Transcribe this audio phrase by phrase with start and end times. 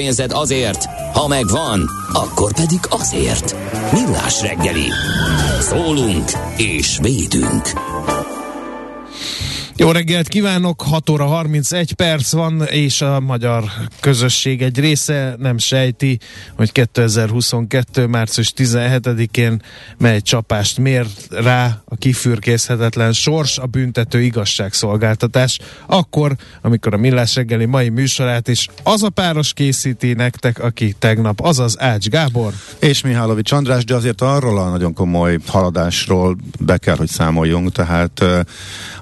[0.00, 3.56] pénzed azért, ha megvan, akkor pedig azért.
[3.92, 4.86] Millás reggeli.
[5.60, 7.72] Szólunk és védünk.
[9.80, 13.64] Jó reggelt kívánok, 6 óra 31 perc van, és a magyar
[14.00, 16.18] közösség egy része nem sejti,
[16.56, 18.06] hogy 2022.
[18.06, 19.62] március 17-én
[19.98, 25.58] mely csapást mér rá a kifürkészhetetlen sors, a büntető igazságszolgáltatás.
[25.86, 31.40] Akkor, amikor a Millás reggeli mai műsorát is az a páros készíti nektek, aki tegnap,
[31.40, 32.52] azaz Ács Gábor.
[32.78, 38.24] És Mihálovics András, de azért arról a nagyon komoly haladásról be kell, hogy számoljunk, tehát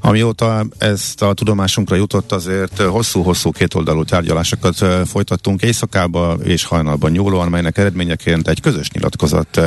[0.01, 7.79] amióta ezt a tudomásunkra jutott, azért hosszú-hosszú kétoldalú tárgyalásokat folytattunk éjszakába és hajnalban nyúlóan, melynek
[7.79, 9.61] eredményeként egy közös nyilatkozat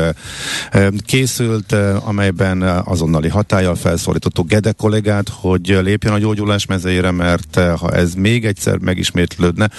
[1.05, 8.13] készült, amelyben azonnali hatállyal felszólítottuk Gede kollégát, hogy lépjen a gyógyulás mezejére, mert ha ez
[8.13, 9.69] még egyszer megismétlődne,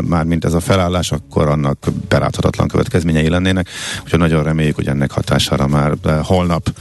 [0.00, 3.68] már mint ez a felállás, akkor annak beláthatatlan következményei lennének.
[4.02, 6.72] Úgyhogy nagyon reméljük, hogy ennek hatására már holnap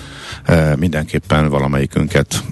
[0.75, 2.43] mindenképpen valamelyikünket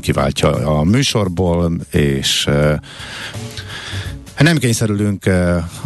[0.00, 2.48] kiváltja a műsorból, és
[4.38, 5.30] nem kényszerülünk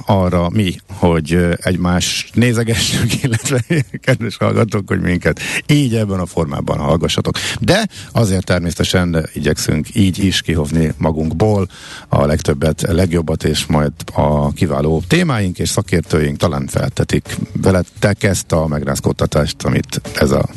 [0.06, 3.65] arra mi, hogy egymás nézegessünk, illetve
[4.00, 7.38] kedves hallgatók, hogy minket így ebben a formában hallgassatok.
[7.60, 11.69] De azért természetesen igyekszünk így is kihovni magunkból
[12.09, 18.53] a legtöbbet, a legjobbat, és majd a kiváló témáink és szakértőink talán feltetik veletek ezt
[18.53, 20.49] a megrázkódtatást, amit ez a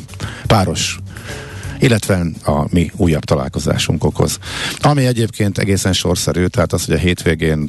[0.46, 0.98] páros
[1.82, 4.38] illetve a mi újabb találkozásunk okoz.
[4.80, 7.68] Ami egyébként egészen sorszerű, tehát az, hogy a hétvégén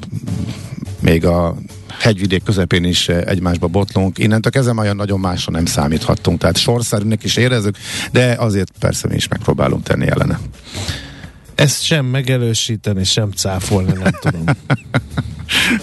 [0.99, 1.55] még a
[1.99, 4.17] hegyvidék közepén is egymásba botlunk.
[4.17, 7.77] Innentől kezdve olyan nagyon másra nem számíthattunk, tehát sorszerűnek is érezzük,
[8.11, 10.39] de azért persze mi is megpróbálunk tenni ellene.
[11.55, 14.43] Ezt sem megelősíteni, sem cáfolni, nem tudom.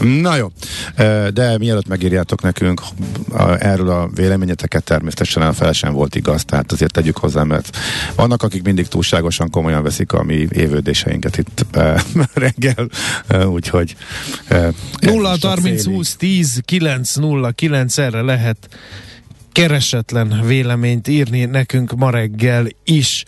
[0.00, 0.47] Na jó,
[1.31, 2.82] de mielőtt megírjátok nekünk
[3.58, 7.76] erről a véleményeteket, természetesen a fel sem volt igaz, tehát azért tegyük hozzá, mert
[8.14, 11.66] vannak, akik mindig túlságosan komolyan veszik a mi évődéseinket itt
[12.34, 12.88] reggel,
[13.47, 13.97] úgyhogy
[15.00, 18.69] 0 30 20 10 9 0 9 erre lehet
[19.53, 23.25] keresetlen véleményt írni nekünk ma reggel is.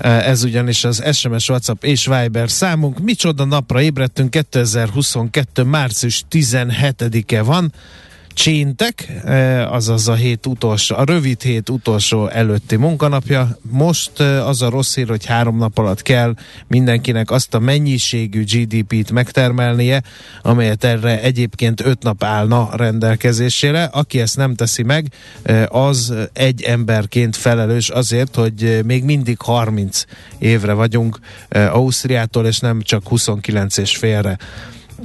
[0.00, 2.98] Ez ugyanis az SMS, WhatsApp és Viber számunk.
[2.98, 5.62] Micsoda napra ébredtünk, 2022.
[5.62, 7.72] március 17-e van
[8.40, 9.12] cséntek,
[9.68, 13.58] azaz a hét utolsó, a rövid hét utolsó előtti munkanapja.
[13.70, 16.34] Most az a rossz hír, hogy három nap alatt kell
[16.66, 20.02] mindenkinek azt a mennyiségű GDP-t megtermelnie,
[20.42, 23.84] amelyet erre egyébként öt nap állna rendelkezésére.
[23.84, 25.06] Aki ezt nem teszi meg,
[25.68, 30.04] az egy emberként felelős azért, hogy még mindig 30
[30.38, 31.18] évre vagyunk
[31.50, 34.38] Ausztriától, és nem csak 29 és félre.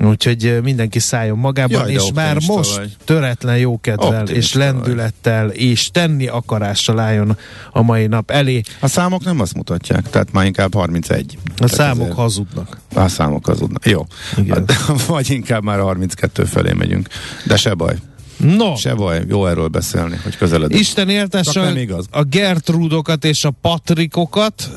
[0.03, 2.95] Úgyhogy mindenki szálljon magában, Jaj, és már most vagy.
[3.03, 5.57] töretlen jókedvel optimista és lendülettel vagy.
[5.57, 7.37] és tenni akarással álljon
[7.71, 8.61] a mai nap elé.
[8.79, 11.37] A számok nem azt mutatják, tehát már inkább 31.
[11.45, 12.15] A tehát számok ezért...
[12.15, 12.79] hazudnak.
[12.93, 13.85] A számok hazudnak.
[13.85, 14.05] Jó.
[14.37, 14.65] Igen.
[15.07, 17.07] Vagy inkább már 32 felé megyünk.
[17.45, 17.95] De se baj.
[18.37, 18.75] No.
[18.75, 20.81] Se baj, jó erről beszélni, hogy közeledünk.
[20.81, 24.69] Isten éltesse a Gertrudokat és a Patrikokat.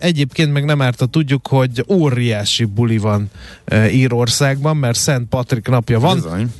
[0.00, 3.30] Egyébként meg nem árt, tudjuk, hogy óriási buli van
[3.90, 6.14] Írországban, mert Szent Patrik napja van.
[6.14, 6.52] Bizony.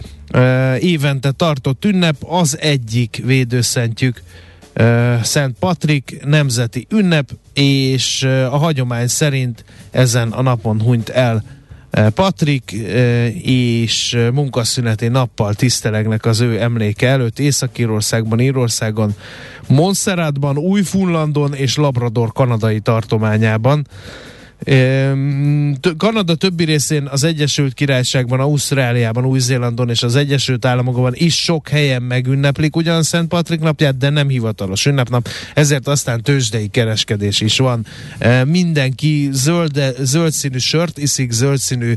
[0.79, 4.23] Évente tartott ünnep, az egyik védőszentjük
[5.23, 11.45] Szent Patrik nemzeti ünnep, és a hagyomány szerint ezen a napon hunyt el
[12.15, 12.71] Patrik
[13.43, 19.15] és munkaszüneti nappal tisztelegnek az ő emléke előtt Észak-Írországban, Írországon,
[19.69, 23.87] Montserratban, Új-Funlandon és Labrador kanadai tartományában
[25.97, 32.03] Kanada többi részén, az Egyesült Királyságban, Ausztráliában, Új-Zélandon és az Egyesült Államokban is sok helyen
[32.03, 37.87] megünneplik ugyan Szent Patrik napját, de nem hivatalos ünnepnap, ezért aztán tőzsdei kereskedés is van.
[38.45, 41.95] Mindenki zöld, zöld színű sört iszik, zöld színű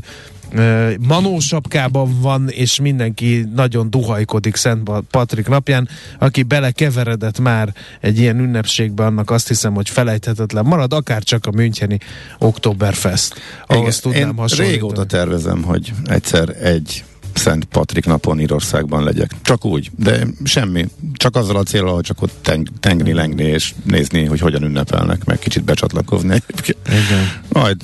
[1.00, 5.88] manósapkában van, és mindenki nagyon duhajkodik Szent Patrik napján.
[6.18, 11.50] Aki belekeveredett már egy ilyen ünnepségbe, annak azt hiszem, hogy felejthetetlen marad, akár csak a
[11.50, 11.98] Müncheni
[12.38, 13.34] Oktoberfest.
[13.66, 17.04] Ahhoz Igen, tudnám én régóta tervezem, hogy egyszer egy
[17.34, 19.30] Szent Patrik napon Írországban legyek.
[19.42, 20.86] Csak úgy, de semmi.
[21.12, 25.24] Csak azzal a célral, hogy csak ott teng- tengni, lengni és nézni, hogy hogyan ünnepelnek,
[25.24, 26.78] meg kicsit becsatlakozni egyébként.
[26.86, 27.32] Igen.
[27.48, 27.76] Majd,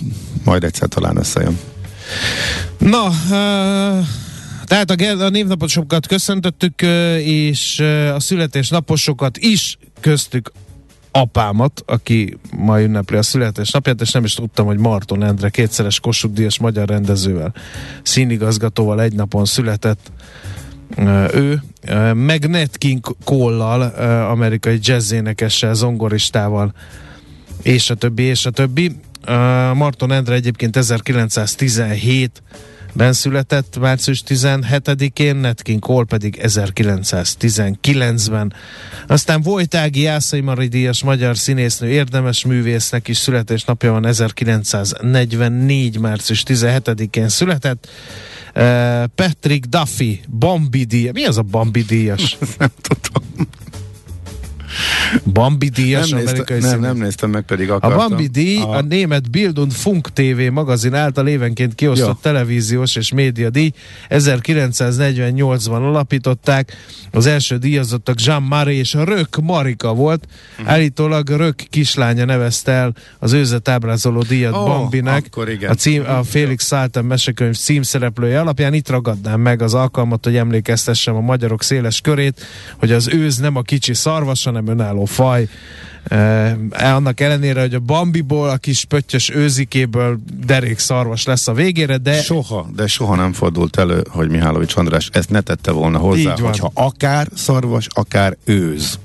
[0.44, 1.58] majd egyszer talán összejön.
[2.78, 4.06] Na, uh,
[4.64, 6.82] tehát a, a névnaposokat köszöntöttük,
[7.18, 7.80] és
[8.14, 10.52] a születésnaposokat is köztük
[11.10, 16.34] apámat, aki ma ünnepli a születésnapját, és nem is tudtam, hogy Marton Endre kétszeres Kossuth
[16.34, 17.54] Díjas magyar rendezővel,
[18.02, 20.12] színigazgatóval egy napon született
[21.34, 21.62] ő,
[22.14, 23.82] meg Nat King Cole-lal,
[24.30, 26.74] amerikai jazzénekessel, zongoristával,
[27.62, 28.96] és a többi, és a többi.
[29.74, 32.42] Marton Endre egyébként 1917
[32.96, 38.52] ben született március 17-én, Nat King Cole pedig 1919-ben.
[39.06, 45.98] Aztán Vojtági Jászai Mari Díjas magyar színésznő érdemes művésznek is születésnapja van 1944.
[45.98, 47.88] március 17-én született.
[49.14, 51.12] Patrick Duffy, Bambi Díjas.
[51.12, 52.38] Mi az a Bambi Díjas?
[52.58, 53.48] Nem tudom.
[55.32, 56.86] Bambi Díjas, Nem, nézte, amerikai nem, színész.
[56.86, 58.08] nem néztem meg, pedig A akartam.
[58.08, 62.18] Bambi díj a német Bild und Funk TV magazin által évenként kiosztott Ja.
[62.22, 63.72] televíziós és média díj.
[64.08, 66.72] 1948-ban alapították.
[67.10, 70.26] Az első díjazottak Jean Marie és Rök Marika volt.
[70.58, 70.68] Mhm.
[70.68, 75.26] Állítólag Rök kislánya nevezte el az őzet ábrázoló díjat Ó, Bambinek.
[75.68, 81.14] A, cím, a Félix Száltan mesekönyv címszereplője alapján itt ragadnám meg az alkalmat, hogy emlékeztessem
[81.14, 82.44] a magyarok széles körét,
[82.78, 85.48] hogy az őz nem a kicsi szarvas, hanem önálló faj.
[86.04, 91.96] Eh, annak ellenére, hogy a Bambiból, a kis pöttyös őzikéből derék szarvas lesz a végére,
[91.96, 96.36] de Soha, de soha nem fordult elő, hogy Mihálovics András ezt ne tette volna hozzá,
[96.40, 98.98] hogyha akár szarvas, akár őz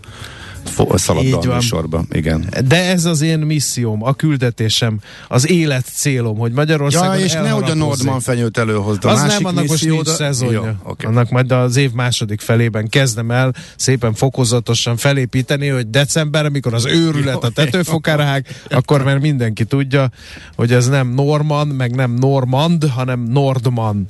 [0.69, 2.03] fo- szalad Így a műsorba.
[2.11, 2.45] Igen.
[2.67, 7.45] de ez az én misszióm, a küldetésem, az élet célom, hogy Magyarországon Ja, és nehogy
[7.47, 7.85] a elharapózzék.
[7.87, 9.05] Nordman fenyőt előhozd.
[9.05, 10.63] A Az másik nem, annak most nincs de- szezonja.
[10.65, 11.05] Jó, oké.
[11.05, 16.85] Annak majd az év második felében kezdem el szépen fokozatosan felépíteni, hogy december, amikor az
[16.85, 20.09] őrület a tetőfokára hág, akkor már mindenki tudja,
[20.55, 24.05] hogy ez nem Norman, meg nem Normand, hanem Nordman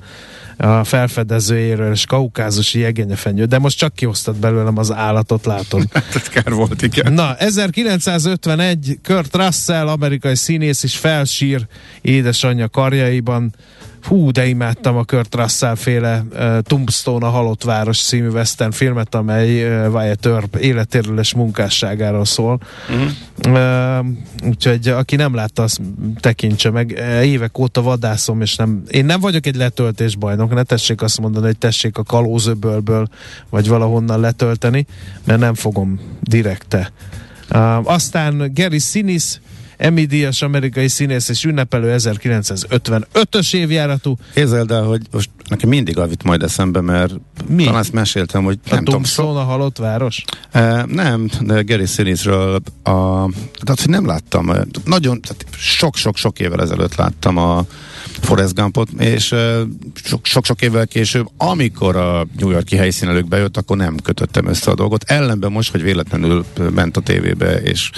[0.60, 3.46] a felfedezőjéről, és kaukázusi jegenyefenyő.
[3.46, 5.84] De most csak kiosztad belőlem az állatot, látom.
[5.92, 7.14] Tehát kár volt, igen.
[7.14, 11.68] Na, 1951 Kurt Russell, amerikai színész is felsír
[12.02, 13.54] édesanyja karjaiban.
[14.04, 19.16] Hú, de imádtam a Kurt Russell féle uh, Tombstone, a halott város című western filmet,
[19.16, 22.60] amely uh, Wyatt Earp életéről és munkásságáról szól.
[22.90, 23.10] Uh-huh.
[23.48, 24.06] Uh,
[24.48, 25.82] úgyhogy aki nem látta, azt
[26.20, 27.04] tekintse meg.
[27.24, 31.46] Évek óta vadászom, és nem, én nem vagyok egy letöltés bajnok, ne tessék azt mondani,
[31.46, 33.08] hogy tessék a kalózöbölből,
[33.50, 34.86] vagy valahonnan letölteni,
[35.24, 36.92] mert nem fogom direkte.
[37.52, 39.38] Uh, aztán Gary Sinise,
[39.80, 44.18] Emmy díjas amerikai színész és ünnepelő 1955-ös évjáratú.
[44.34, 47.14] Képzeld el, hogy most nekem mindig avit majd eszembe, mert
[47.48, 47.64] Mi?
[47.64, 50.24] talán ezt meséltem, hogy A nem tudom, Tombstone, a halott város?
[50.52, 53.30] e, nem, de Gary Sinise-ről a,
[53.64, 57.66] tehát, hogy nem láttam, eh, nagyon, tehát sok-sok-sok évvel ezelőtt láttam a
[58.22, 59.60] Forrest Gumpot, és e,
[60.04, 64.76] sok- sok-sok évvel később, amikor a New Yorki helyszínelők bejött, akkor nem kötöttem össze a
[64.76, 65.04] dolgot.
[65.04, 67.90] Ellenben most, hogy véletlenül ment a tévébe, és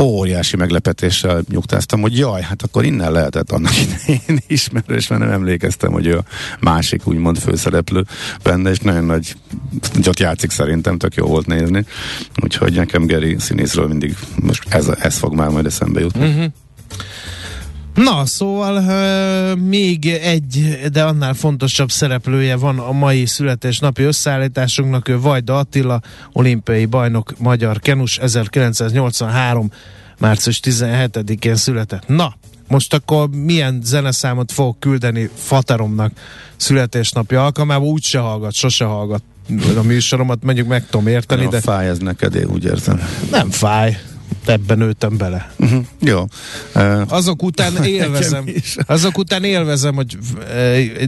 [0.00, 5.92] óriási meglepetéssel nyugtáztam, hogy jaj, hát akkor innen lehetett annak idején ismerős, mert nem emlékeztem,
[5.92, 6.24] hogy ő a
[6.60, 8.04] másik úgymond főszereplő
[8.42, 9.34] benne, és nagyon nagy
[10.06, 11.84] ott játszik szerintem, tök jó volt nézni.
[12.42, 16.28] Úgyhogy nekem Gary színészről mindig most ez, ez fog már majd eszembe jutni.
[16.28, 16.44] Mhm.
[18.04, 25.20] Na, szóval uh, még egy, de annál fontosabb szereplője van a mai születésnapi összeállításunknak, ő
[25.20, 26.00] Vajda Attila,
[26.32, 29.70] olimpiai bajnok, magyar kenus, 1983.
[30.18, 32.06] március 17-én született.
[32.06, 32.34] Na,
[32.68, 36.12] most akkor milyen zeneszámot fogok küldeni Fateromnak
[36.56, 39.22] születésnapja alkalmával, úgy se hallgat, sose hallgat
[39.76, 43.00] a műsoromat, mondjuk meg tudom érteni, De de fáj ez neked, én úgy érzem.
[43.30, 43.98] nem fáj.
[44.48, 45.52] Ebben nőttem bele.
[45.56, 45.84] Uh-huh.
[46.00, 46.24] Jó.
[46.74, 48.44] Uh, Azok után élvezem,
[48.86, 50.18] azok után élvezem, hogy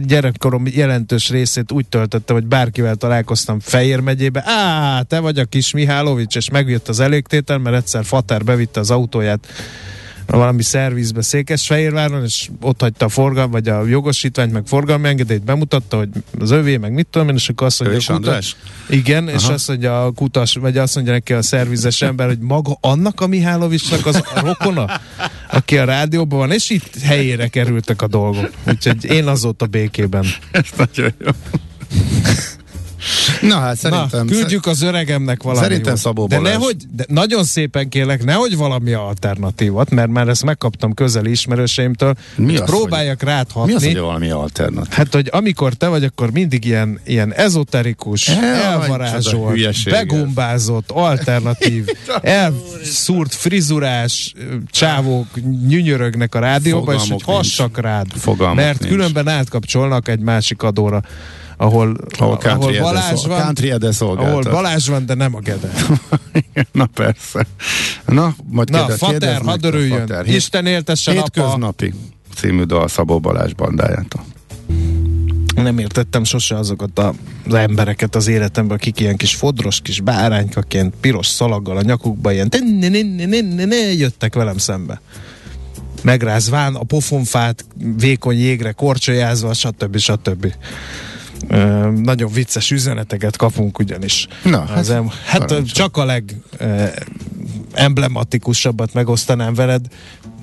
[0.05, 4.43] gyerekkorom jelentős részét úgy töltöttem, hogy bárkivel találkoztam Fejér megyébe.
[4.45, 8.91] Á, te vagy a kis Mihálovics, és megjött az elégtétel, mert egyszer Fater bevitte az
[8.91, 9.47] autóját
[10.37, 15.97] valami szervizbe Székesfehérváron, és ott hagyta a forgalm, vagy a jogosítványt, meg forgalmi engedélyt bemutatta,
[15.97, 16.09] hogy
[16.39, 18.55] az övé, meg mit tudom én, és akkor azt mondja, a kutas,
[18.89, 19.37] igen, Aha.
[19.37, 23.21] és azt mondja a kutas, vagy azt mondja neki a szervizes ember, hogy maga annak
[23.21, 24.85] a Mihálovicsnak az a rokona,
[25.51, 28.49] aki a rádióban van, és itt helyére kerültek a dolgok.
[28.67, 30.25] Úgyhogy én azóta békében.
[30.51, 31.31] Ez nagyon jó.
[33.41, 34.27] Na hát Na, szerintem...
[34.27, 35.95] küldjük az öregemnek valami Szerintem.
[35.95, 36.53] Szabó De Balázs.
[36.53, 42.45] nehogy, de nagyon szépen kérlek, nehogy valami alternatívat, mert már ezt megkaptam közeli ismerőseimtől, Mi
[42.45, 43.73] hogy az, próbáljak rád Mi hatni.
[43.73, 44.91] az, hogy valami alternatív?
[44.93, 51.85] Hát, hogy amikor te vagy, akkor mindig ilyen, ilyen ezoterikus, csoda elvarázsolt, begombázott, alternatív,
[52.21, 54.33] elszúrt frizurás
[54.71, 55.27] csávók
[55.67, 57.23] nyünyörögnek a rádióba, és hogy nincs.
[57.23, 58.07] hassak rád.
[58.15, 58.91] Fogalmuk mert nincs.
[58.93, 61.01] különben átkapcsolnak egy másik adóra,
[61.61, 65.71] ahol, Ahol country ahol Balázs van, country ahol Balázs van, de nem a Gede.
[66.71, 67.45] Na persze.
[68.05, 69.99] Na, majd Na, kérdez- Fater, hadd örüljön.
[69.99, 70.25] Fater.
[70.25, 71.11] Hét- Isten éltesse.
[71.11, 71.93] Hétköznapi
[72.35, 74.23] című dal Szabó Balázs bandájától.
[75.55, 77.13] Nem értettem sose azokat a,
[77.47, 82.47] az embereket az életemben, akik ilyen kis fodros kis báránykaként, piros szalaggal a nyakukba ilyen
[82.79, 85.01] ne, ne, ne, ne, ne, ne, jöttek velem szembe.
[86.03, 87.65] Megrázván a pofonfát
[87.97, 89.97] vékony jégre korcsolyázva, stb.
[89.97, 90.53] stb.
[91.47, 94.27] Ö, nagyon vicces üzeneteket kapunk ugyanis.
[94.43, 96.85] Na, Az hát, em- hát csak a leg ö,
[97.73, 99.85] emblematikusabbat megosztanám veled.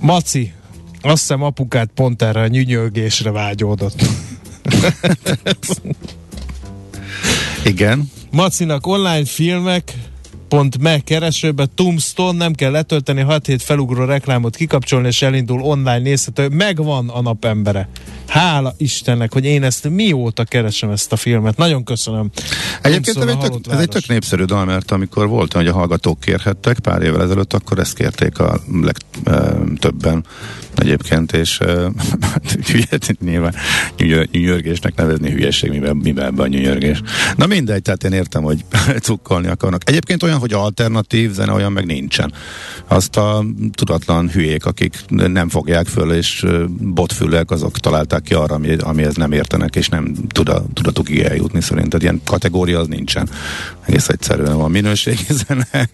[0.00, 0.52] Maci,
[1.00, 4.02] azt hiszem apukát pont erre a nyünyölgésre vágyódott.
[7.64, 8.10] Igen.
[8.30, 9.92] Macinak online filmek
[10.48, 16.48] pont megkeresőbe Tombstone, nem kell letölteni, 6 hét felugró reklámot kikapcsolni, és elindul online nézhető.
[16.48, 17.88] Megvan a napembere.
[18.28, 21.56] Hála Istennek, hogy én ezt mióta keresem ezt a filmet.
[21.56, 22.30] Nagyon köszönöm.
[22.82, 25.72] Egyébként Tombstone, ez egy, tök, ez egy tök népszerű dal, mert amikor volt, hogy a
[25.72, 30.24] hallgatók kérhettek pár évvel ezelőtt, akkor ezt kérték a legtöbben
[30.74, 31.58] egyébként, és
[32.90, 33.54] hát nyilván
[34.32, 37.02] nyügyörgésnek nevezni hülyeség, mivel, mivel ebben a nyügyörgés.
[37.36, 38.64] Na mindegy, tehát én értem, hogy
[39.02, 39.88] cukkolni akarnak.
[39.88, 42.32] Egyébként olyan, hogy alternatív zene, olyan meg nincsen.
[42.86, 46.46] Azt a tudatlan hülyék, akik nem fogják föl, és
[46.80, 51.60] botfülek, azok találták ki arra, ami, amihez nem értenek, és nem tud a tudatukig eljutni
[51.60, 52.00] szerintem.
[52.00, 53.28] Ilyen kategória az nincsen.
[53.86, 55.88] Egész egyszerűen van minőségi zene,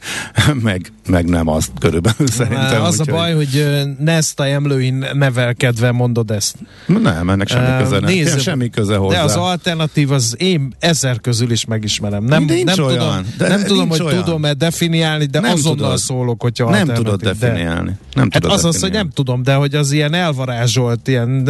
[0.63, 2.83] meg, meg nem azt körülbelül szerintem.
[2.83, 3.67] az a baj, hogy
[3.99, 6.57] Nesta emlőin nevelkedve mondod ezt.
[6.87, 8.11] Nem, ennek semmi Ö, köze, nem.
[8.11, 9.17] Nézd, semmi köze hozzá.
[9.17, 12.25] De az alternatív, az én ezer közül is megismerem.
[12.25, 14.25] Nem, Nincs nem olyan, tudom, de nem tudom hogy olyan.
[14.25, 15.99] tudom-e definiálni, de Nem azonnal tudod.
[15.99, 17.91] szólok, hogyha nem tudod de- definiálni.
[18.15, 18.97] Nem Hát tudod az az, hogy definiálni.
[18.97, 21.45] nem tudom, de hogy az ilyen elvarázsolt, ilyen...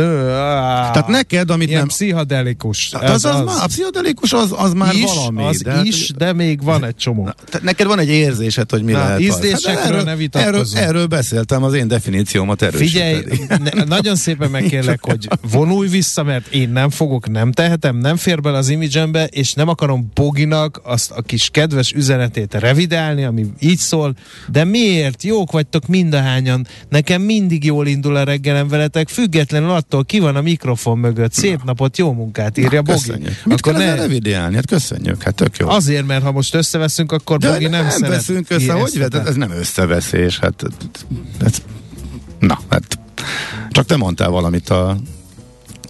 [0.92, 1.88] Tehát neked, amit ilyen nem...
[1.88, 2.90] pszichedelikus.
[2.92, 5.42] Hát az, az, Már, a pszichodelikus az, az már is, valami.
[5.44, 7.30] az de hát- is, de még van egy csomó.
[7.50, 9.82] Te- Neked van egy érzésed, hogy mi Na, lehet ízlésekről az.
[9.82, 10.76] Hát ne erről, vitatkozzunk.
[10.82, 13.74] erről, erről beszéltem, az én definíciómat Figyelj, erősíted.
[13.74, 18.40] ne, nagyon szépen megkérlek, hogy vonulj vissza, mert én nem fogok, nem tehetem, nem fér
[18.40, 23.78] bele az imidzsembe, és nem akarom Boginak azt a kis kedves üzenetét revidálni, ami így
[23.78, 24.14] szól,
[24.52, 25.22] de miért?
[25.22, 30.40] Jók vagytok mindahányan, nekem mindig jól indul a reggelem veletek, függetlenül attól ki van a
[30.54, 31.32] mikrofon mögött.
[31.32, 32.98] Szép napot, jó munkát írja Bogi.
[32.98, 33.44] Köszönjük.
[33.44, 34.54] Mit Akkor ne, revidiálni?
[34.54, 35.68] Hát köszönjük, hát tök jó.
[35.68, 39.14] azért, mert ha most összeveszünk, akkor De Bogi nem, nem szeret veszünk össze, hogy vett?
[39.14, 40.64] Ez nem összeveszés, hát
[41.44, 41.62] ez,
[42.38, 42.98] na, hát
[43.70, 44.96] csak te mondtál valamit a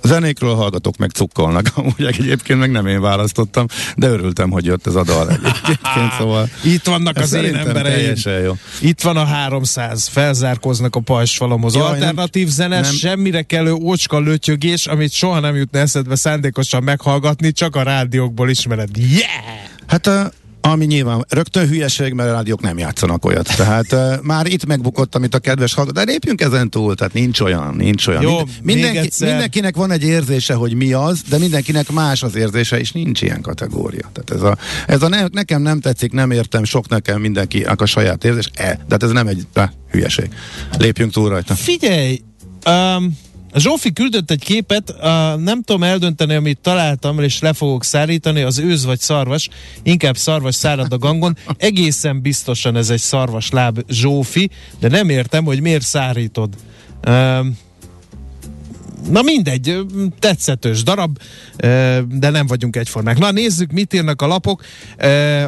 [0.04, 4.86] zenékről, a hallgatók meg cukkolnak, amúgy egyébként meg nem én választottam, de örültem, hogy jött
[4.86, 8.14] ez a dal egyébként, szóval Itt vannak az én embereim.
[8.44, 8.52] jó.
[8.80, 11.74] Itt van a 300, felzárkoznak a pajsfalomhoz.
[11.74, 17.52] Jaj, Alternatív zene, nem- semmire kellő ócska lötyögés, amit soha nem jutna eszedbe szándékosan meghallgatni,
[17.52, 18.96] csak a rádiókból ismered.
[18.96, 19.22] Yeah!
[19.86, 20.20] Hát uh,
[20.66, 23.56] ami nyilván rögtön hülyeség, mert a rádiók nem játszanak olyat.
[23.56, 26.04] Tehát uh, már itt megbukott, amit a kedves hallgató.
[26.04, 28.22] De lépjünk ezen túl, tehát nincs olyan, nincs olyan.
[28.22, 29.28] Jó, mindenki, egyszer.
[29.28, 33.40] mindenkinek van egy érzése, hogy mi az, de mindenkinek más az érzése, és nincs ilyen
[33.40, 34.10] kategória.
[34.12, 34.56] Tehát ez a,
[34.86, 38.74] ez a ne, nekem nem tetszik, nem értem, sok nekem mindenkinek a saját érzés, e,
[38.74, 40.28] de hát ez nem egy de, hülyeség.
[40.78, 41.54] Lépjünk túl rajta.
[41.54, 42.20] Figyelj!
[42.66, 43.18] Um,
[43.56, 45.00] Zsófi küldött egy képet, uh,
[45.42, 49.48] nem tudom eldönteni, amit találtam, és le fogok szárítani, az őz vagy szarvas,
[49.82, 51.36] inkább szarvas szárad a gangon.
[51.56, 56.54] Egészen biztosan ez egy szarvas láb Zsófi, de nem értem, hogy miért szárítod.
[57.08, 57.58] Um,
[59.10, 59.78] Na mindegy,
[60.18, 61.18] tetszetős darab,
[62.08, 63.18] de nem vagyunk egyformák.
[63.18, 64.62] Na nézzük, mit írnak a lapok.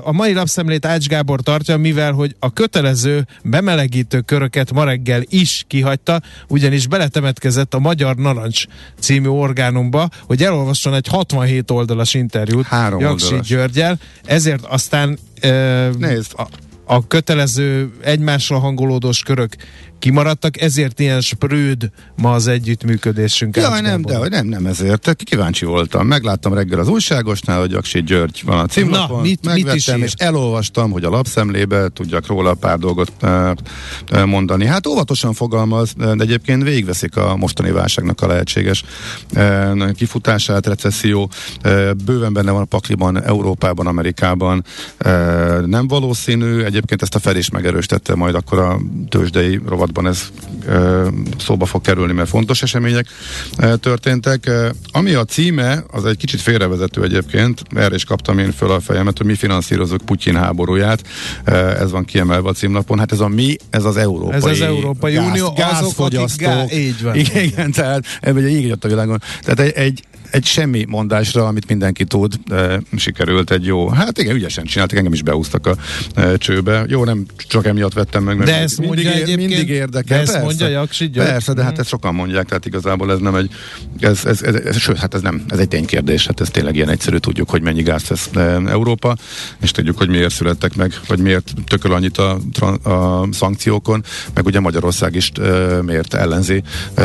[0.03, 5.65] A mai lapszemlét Ács Gábor tartja, mivel hogy a kötelező bemelegítő köröket ma reggel is
[5.67, 8.65] kihagyta, ugyanis beletemetkezett a Magyar Narancs
[9.01, 13.47] című orgánumba, hogy elolvasson egy 67 oldalas interjút Három Jaksi oldalas.
[13.47, 15.19] Györgyel, ezért aztán
[15.99, 16.33] Nézd.
[16.37, 16.49] a,
[16.85, 19.57] a kötelező egymásra hangolódós körök
[19.99, 23.57] kimaradtak, ezért ilyen sprőd ma az együttműködésünk.
[23.57, 25.15] Jaj, nem, de nem, nem ezért.
[25.17, 26.07] Kíváncsi voltam.
[26.07, 29.17] Megláttam reggel az újságosnál, hogy Aksi György van a címlapon.
[29.17, 33.57] Na, mit, megvettem, mit is és elolvastam, hogy a lapszemlébe tudjak róla pár dolgot e,
[34.07, 34.67] e, mondani.
[34.67, 38.85] Hát óvatosan fogalmaz, de egyébként végigveszik a mostani válságnak a lehetséges
[39.33, 41.31] e, kifutását, recesszió.
[42.05, 44.65] Bőven benne van a pakliban, Európában, Amerikában.
[45.67, 50.29] Nem valószínű, egyébként ezt a Fed is megerősítette, majd akkor a tőzsdei rovatban ez
[51.39, 53.07] szóba fog kerülni, mert fontos események
[53.81, 54.51] történtek.
[54.93, 59.19] Ami a címe, az egy kicsit félrevezető egyébként, erre is kaptam én föl a fejemet,
[59.19, 61.03] hogy mi finanszírozunk Putyin háborúját.
[61.79, 62.99] Ez van kiemelve a címlapon.
[62.99, 66.73] Hát ez a mi, ez az Európai, Ez az Európai gáz, Unió, azok, akik gá-
[66.73, 67.15] így van.
[67.15, 69.23] Igen, tehát egy így a világon.
[69.43, 74.35] Tehát egy, egy egy semmi mondásra, amit mindenki tud, e, sikerült egy jó, hát igen,
[74.37, 75.77] ügyesen csináltak, engem is beúztak a
[76.15, 76.85] e, csőbe.
[76.89, 80.17] Jó, nem csak emiatt vettem meg, mert De ezt mindig, mondja ér- egyébként- mindig érdekel.
[80.17, 81.29] de ezt persze, mondja Jaksi György?
[81.29, 81.81] Persze, de hát Mhm.
[81.81, 83.51] ezt sokan mondják, tehát igazából ez nem egy,
[84.01, 86.89] ez, ez, ez, ez, sőt, hát ez nem, ez egy ténykérdés, hát ez tényleg ilyen
[86.89, 89.17] egyszerű, tudjuk, hogy mennyi gáz vesz e, Európa,
[89.61, 92.39] és tudjuk, hogy miért születtek meg, vagy miért tököl annyit a,
[92.91, 94.05] a szankciókon,
[94.35, 96.63] meg ugye Magyarország is e, miért ellenzi
[96.95, 97.03] e,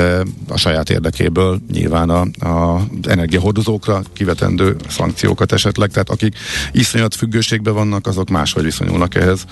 [0.47, 6.35] a saját érdekéből nyilván a, a energiahordozókra kivetendő szankciókat esetleg, tehát akik
[6.71, 9.45] iszonyat függőségben vannak, azok máshogy viszonyulnak ehhez.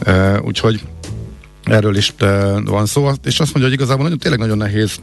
[0.00, 0.80] E, úgyhogy
[1.64, 2.14] Erről is
[2.64, 5.00] van szó, és azt mondja, hogy igazából nagyon, tényleg nagyon nehéz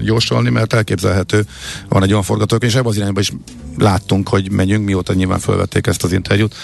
[0.00, 1.44] jósolni, mert elképzelhető,
[1.88, 3.32] van egy olyan forgatókönyv, és ebben az irányban is
[3.78, 6.54] láttunk, hogy megyünk, mióta nyilván felvették ezt az interjút,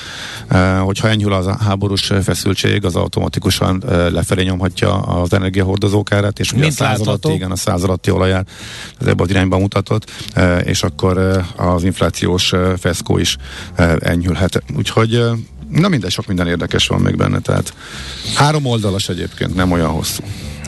[0.80, 3.82] hogyha enyhül az a háborús feszültség, az automatikusan
[4.12, 7.34] lefelé nyomhatja az energiahordozók árát, és ugye a Mint száz alatti, látható.
[7.34, 8.50] igen, a száz alatti olaját,
[9.00, 10.10] ez ebben az irányban mutatott,
[10.64, 13.36] és akkor az inflációs feszkó is
[13.98, 14.62] enyhülhet.
[14.76, 15.24] Úgyhogy
[15.72, 17.74] Na mindegy, sok minden érdekes van még benne, tehát
[18.34, 20.22] három oldalas egyébként, nem olyan hosszú.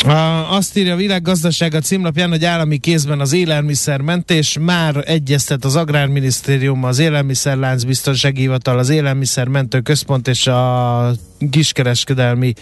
[0.04, 5.76] A, azt írja a világgazdaság a címlapján, hogy állami kézben az élelmiszermentés már egyeztet az
[5.76, 11.12] Agrárminisztérium, az Élelmiszerlánc Biztonsági Hivatal, az Élelmiszermentő Központ és a
[11.50, 12.52] kiskereskedelmi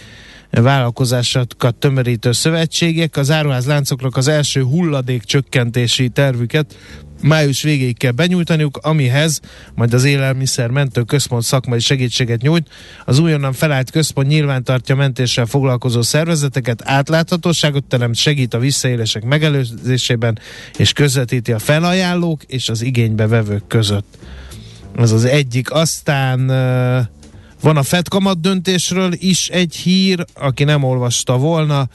[0.51, 3.17] vállalkozásokat tömörítő szövetségek.
[3.17, 6.77] Az áruházláncoknak az első hulladék csökkentési tervüket
[7.23, 9.39] május végéig kell benyújtaniuk, amihez
[9.75, 12.67] majd az élelmiszer mentő központ szakmai segítséget nyújt.
[13.05, 20.39] Az újonnan felállt központ nyilvántartja mentéssel foglalkozó szervezeteket, átláthatóságot teremt, segít a visszaélések megelőzésében,
[20.77, 24.17] és közvetíti a felajánlók és az igénybe vevők között.
[24.97, 25.71] Ez az egyik.
[25.71, 26.45] Aztán
[27.61, 31.87] van a Fed kamat döntésről is egy hír, aki nem olvasta volna,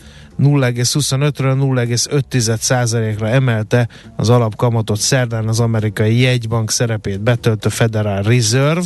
[0.43, 8.83] 0,25-ről 0,5%-ra emelte az alapkamatot szerdán az amerikai jegybank szerepét betöltő Federal Reserve.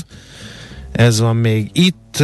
[0.92, 2.22] Ez van még itt.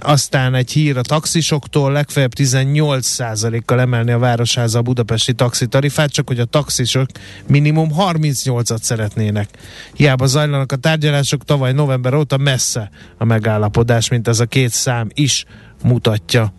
[0.00, 6.40] Aztán egy hír a taxisoktól, legfeljebb 18%-kal emelni a Városháza a budapesti taxitarifát, csak hogy
[6.40, 7.06] a taxisok
[7.46, 9.48] minimum 38-at szeretnének.
[9.94, 15.08] Hiába zajlanak a tárgyalások, tavaly november óta messze a megállapodás, mint ez a két szám
[15.14, 15.44] is
[15.82, 16.52] mutatja.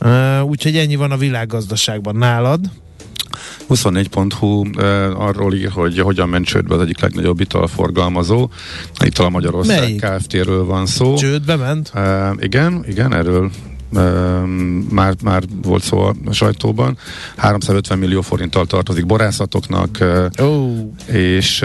[0.00, 2.60] Uh, úgyhogy ennyi van a világgazdaságban nálad.
[3.68, 8.50] 24.hu uh, arról ír, hogy hogyan ment csődbe az egyik legnagyobb italforgalmazó.
[9.04, 10.00] Ital a Magyarország Melyik?
[10.00, 11.14] Kft-ről van szó.
[11.14, 11.92] Csődbe ment?
[11.94, 12.02] Uh,
[12.38, 13.50] igen, igen, erről
[14.90, 16.98] már, már volt szó a sajtóban.
[17.36, 19.98] 350 millió forinttal tartozik borászatoknak,
[20.42, 20.70] Ó,
[21.06, 21.64] és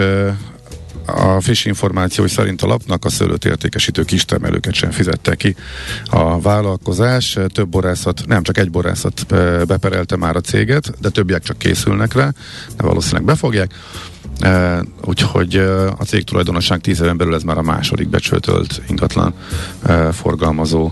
[1.06, 5.56] a friss információ szerint a lapnak a szőlőt értékesítő kistermelőket sem fizette ki
[6.04, 7.38] a vállalkozás.
[7.52, 9.26] Több borászat, nem csak egy borászat
[9.66, 12.32] beperelte már a céget, de többiek csak készülnek rá,
[12.76, 13.74] de valószínűleg befogják.
[14.40, 19.34] Uh, úgyhogy uh, a cég tulajdonosság 10 éven belül ez már a második becsőtölt ingatlan
[19.82, 20.90] uh, forgalmazó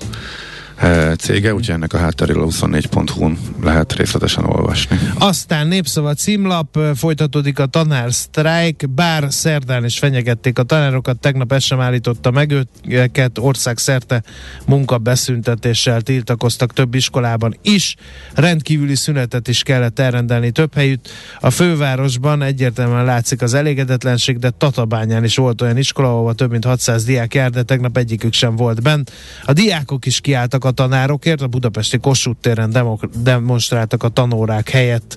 [1.16, 4.98] cége, úgyhogy ennek a hátteréről a 24.hu-n lehet részletesen olvasni.
[5.18, 11.52] Aztán népszava címlap, ö, folytatódik a tanár sztrájk, bár szerdán is fenyegették a tanárokat, tegnap
[11.52, 14.22] ez sem állította meg őket, országszerte
[14.66, 17.96] munkabeszüntetéssel tiltakoztak több iskolában is,
[18.34, 21.08] rendkívüli szünetet is kellett elrendelni több helyütt.
[21.40, 26.64] A fővárosban egyértelműen látszik az elégedetlenség, de Tatabányán is volt olyan iskola, ahol több mint
[26.64, 29.12] 600 diák jár, de tegnap egyikük sem volt bent.
[29.44, 35.16] A diákok is kiálltak a tanárokért, a budapesti Kossuth téren demok- demonstráltak a tanórák helyett.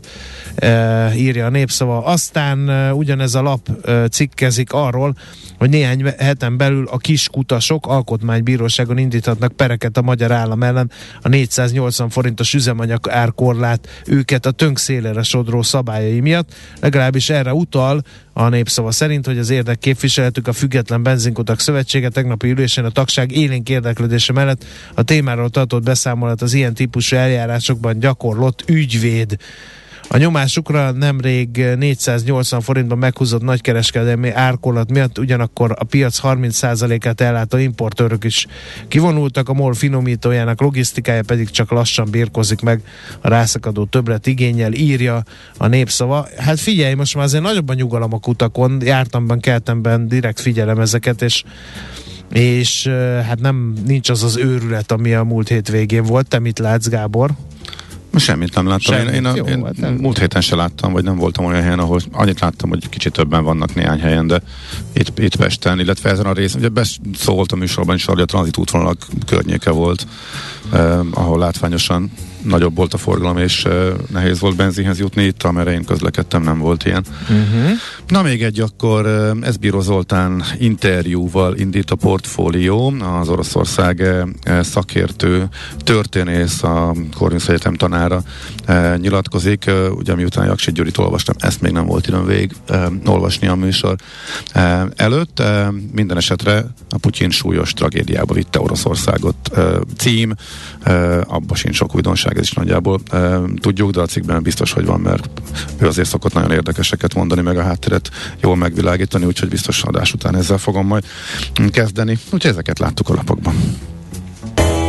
[0.56, 2.04] e, írja a népszava.
[2.04, 5.16] Aztán e, ugyanez a lap e, cikkezik arról,
[5.58, 12.10] hogy néhány heten belül a kiskutasok alkotmánybíróságon indíthatnak pereket a magyar állam ellen a 480
[12.10, 16.54] forintos üzemanyag árkorlát őket a tönk szélére sodró szabályai miatt.
[16.80, 18.02] Legalábbis erre utal
[18.40, 23.70] a népszava szerint, hogy az érdekképviseletük a Független Benzinkutak Szövetsége tegnapi ülésén a tagság élénk
[23.70, 29.38] érdeklődése mellett a témáról tartott beszámolat az ilyen típusú eljárásokban gyakorlott ügyvéd
[30.10, 38.24] a nyomásukra nemrég 480 forintban meghúzott nagykereskedelmi árkolat miatt ugyanakkor a piac 30%-át ellátó importőrök
[38.24, 38.48] is
[38.88, 42.82] kivonultak, a MOL finomítójának logisztikája pedig csak lassan birkozik meg
[43.22, 45.24] a rászakadó többlet igényel, írja
[45.58, 46.28] a népszava.
[46.38, 51.22] Hát figyelj, most már azért nagyobb a nyugalom a kutakon, jártamban, keltemben, direkt figyelem ezeket,
[51.22, 51.44] és
[52.32, 52.88] és
[53.28, 56.28] hát nem nincs az az őrület, ami a múlt hét végén volt.
[56.28, 57.32] Te mit látsz, Gábor?
[58.18, 58.96] Semmit nem láttam.
[58.96, 59.94] Semmit, én, én, jó, én hát nem.
[59.94, 63.44] múlt héten se láttam, vagy nem voltam olyan helyen, ahol annyit láttam, hogy kicsit többen
[63.44, 64.42] vannak néhány helyen, de
[64.94, 68.58] itt, itt Pesten, illetve ezen a részen, ugye beszólt a műsorban is, hogy a tranzit
[68.58, 70.08] útvonalak környéke volt,
[70.72, 72.12] eh, ahol látványosan
[72.48, 75.24] nagyobb volt a forgalom, és uh, nehéz volt benzinhez jutni.
[75.24, 77.06] Itt, amerre én közlekedtem, nem volt ilyen.
[77.22, 77.70] Uh-huh.
[78.08, 82.94] Na még egy, akkor uh, ez Bíró Zoltán interjúval indít a portfólió.
[83.20, 84.00] Az Oroszország
[84.46, 88.24] uh, szakértő történész, a Corvinus Egyetem tanára
[88.68, 89.64] uh, nyilatkozik.
[89.68, 93.56] Uh, ugye miután Jaksi Gyurit olvastam, ezt még nem volt időm végig uh, olvasni a
[93.56, 93.96] műsor
[94.56, 95.40] uh, előtt.
[95.40, 100.36] Uh, minden esetre a Putyin súlyos tragédiába vitte Oroszországot uh, cím.
[100.86, 104.86] Uh, abba sincs sok újdonság ez is nagyjából e, tudjuk, de a cikkben biztos, hogy
[104.86, 105.30] van, mert
[105.78, 108.10] ő azért szokott nagyon érdekeseket mondani, meg a hátteret
[108.42, 111.04] jól megvilágítani, úgyhogy biztos adás után ezzel fogom majd
[111.72, 112.18] kezdeni.
[112.32, 113.56] Úgyhogy ezeket láttuk a lapokban.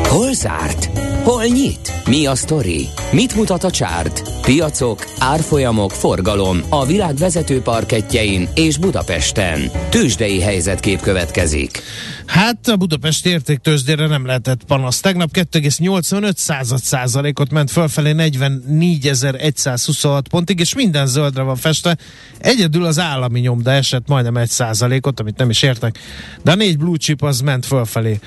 [0.09, 0.89] Hol zárt?
[1.23, 1.93] Hol nyit?
[2.07, 2.87] Mi a sztori?
[3.13, 4.23] Mit mutat a csárt?
[4.43, 9.71] Piacok, árfolyamok, forgalom a világ vezető parketjein és Budapesten.
[9.91, 11.83] Tősdei helyzetkép következik.
[12.29, 15.01] Hát a Budapest értéktőzsdére nem lehetett panasz.
[15.01, 21.97] Tegnap 2,85 század százalékot ment fölfelé 44.126 pontig, és minden zöldre van festve.
[22.39, 25.99] Egyedül az állami nyomda esett majdnem 1 százalékot, amit nem is értek,
[26.43, 28.19] de a négy blue chip az ment fölfelé.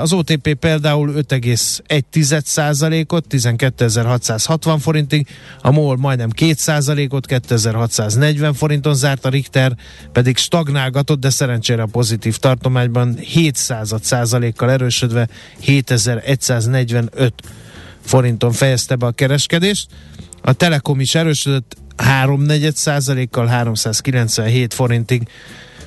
[0.00, 5.26] Az OTP például 5,1 százalékot, 12.660 forintig,
[5.62, 9.76] a MOL majdnem 2 százalékot, 2640 forinton zárt, a Richter
[10.12, 13.56] pedig stagnálgatott, de szerencsére a pozitív tartományban 7
[14.00, 15.28] százalékkal erősödve
[15.60, 17.34] 7145
[18.04, 19.88] forinton fejezte be a kereskedést.
[20.42, 25.28] A Telekom is erősödött 3 százalékkal 397 forintig.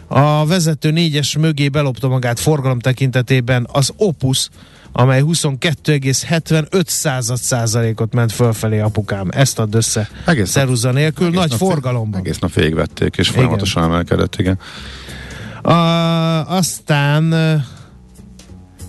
[0.08, 4.50] A vezető négyes mögé belopta magát forgalom tekintetében az Opus,
[4.92, 9.30] amely 22,75 század százalékot ment fölfelé apukám.
[9.32, 12.20] Ezt ad össze egész Ceruza nélkül, egész nagy nap forgalomban.
[12.20, 14.60] Egész nap végvették, és folyamatosan emelkedett, igen.
[15.64, 15.72] A,
[16.56, 17.34] aztán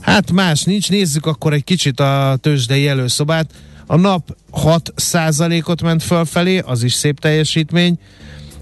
[0.01, 3.51] hát más nincs, nézzük akkor egy kicsit a tőzsdei előszobát.
[3.87, 7.99] A nap 6 százalékot ment fölfelé, az is szép teljesítmény.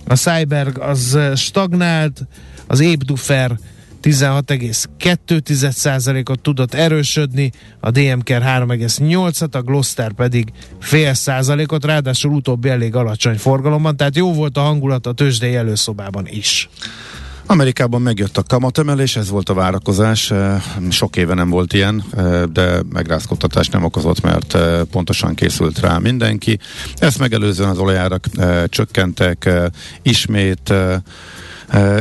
[0.07, 2.27] A Cyberg az stagnált,
[2.67, 3.59] az Ébdufer
[4.03, 13.39] 16,2%-ot tudott erősödni, a DMKR 3,8-at, a Gloster pedig fél százalékot, ráadásul utóbbi elég alacsony
[13.39, 16.69] forgalomban, tehát jó volt a hangulat a tőzsdei előszobában is.
[17.53, 20.33] Amerikában megjött a kamatemelés, ez volt a várakozás,
[20.91, 22.05] sok éve nem volt ilyen,
[22.53, 24.59] de megrázkodtatás nem okozott, mert
[24.91, 26.59] pontosan készült rá mindenki.
[26.97, 28.27] Ezt megelőzően az olajárak
[28.69, 29.51] csökkentek,
[30.03, 30.75] ismét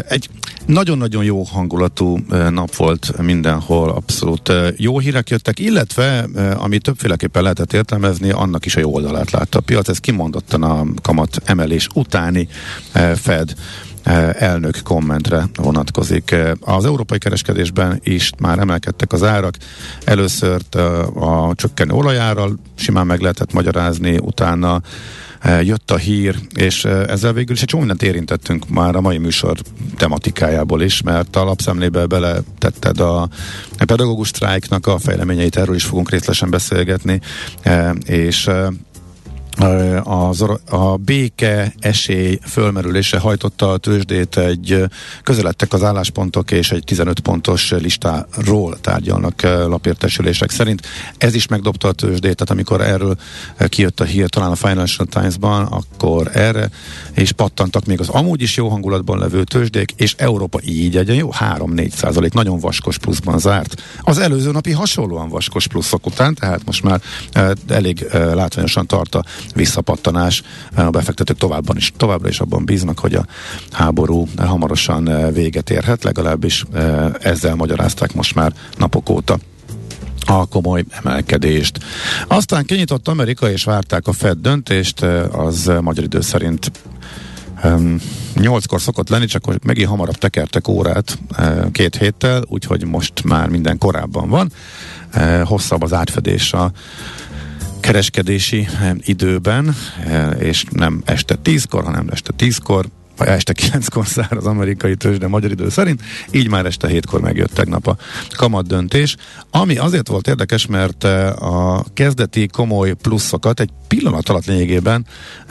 [0.07, 0.29] egy
[0.65, 2.17] nagyon-nagyon jó hangulatú
[2.49, 8.79] nap volt mindenhol, abszolút jó hírek jöttek, illetve, ami többféleképpen lehetett értelmezni, annak is a
[8.79, 9.89] jó oldalát látta a piac.
[9.89, 12.47] Ez kimondottan a kamat emelés utáni
[13.15, 13.53] Fed
[14.33, 16.35] elnök kommentre vonatkozik.
[16.59, 19.55] Az európai kereskedésben is már emelkedtek az árak.
[20.03, 20.61] Először
[21.15, 24.81] a csökkenő olajárral simán meg lehetett magyarázni, utána
[25.61, 29.57] jött a hír, és ezzel végül is egy csomó mindent érintettünk már a mai műsor
[29.97, 33.29] tematikájából is, mert a lapszemlébe beletetted a
[33.85, 37.21] pedagógus sztrájknak a fejleményeit, erről is fogunk részletesen beszélgetni,
[38.05, 38.49] és
[40.03, 44.83] az, a béke esély fölmerülése hajtotta a tőzsdét egy
[45.23, 50.87] közeledtek az álláspontok és egy 15 pontos listáról tárgyalnak lapértesülések szerint.
[51.17, 53.17] Ez is megdobta a tőzsdét, tehát amikor erről
[53.67, 56.69] kijött a hír talán a Financial Times-ban, akkor erre
[57.13, 61.29] és pattantak még az amúgy is jó hangulatban levő tőzsdék, és Európa így egy jó
[61.39, 63.81] 3-4 százalék, nagyon vaskos pluszban zárt.
[64.01, 67.01] Az előző napi hasonlóan vaskos pluszok után, tehát most már
[67.67, 69.23] elég látványosan tart a
[69.55, 70.43] visszapattanás.
[70.75, 73.25] A befektetők továbbban is, továbbra is abban bíznak, hogy a
[73.71, 76.65] háború hamarosan véget érhet, legalábbis
[77.19, 79.37] ezzel magyarázták most már napok óta
[80.25, 81.79] a komoly emelkedést.
[82.27, 85.01] Aztán kinyitott Amerika, és várták a Fed döntést,
[85.31, 86.71] az magyar idő szerint
[88.35, 91.17] nyolckor szokott lenni, csak hogy megint hamarabb tekertek órát
[91.71, 94.51] két héttel, úgyhogy most már minden korábban van.
[95.43, 96.71] Hosszabb az átfedés a
[97.91, 98.67] kereskedési
[98.99, 99.75] időben,
[100.39, 102.85] és nem este tízkor, hanem este tízkor,
[103.27, 107.87] este 9-kor szár az amerikai tőzsde magyar idő szerint, így már este 7-kor megjött tegnap
[107.87, 107.97] a
[108.35, 109.15] kamat döntés,
[109.51, 115.05] ami azért volt érdekes, mert eh, a kezdeti komoly pluszokat egy pillanat alatt lényegében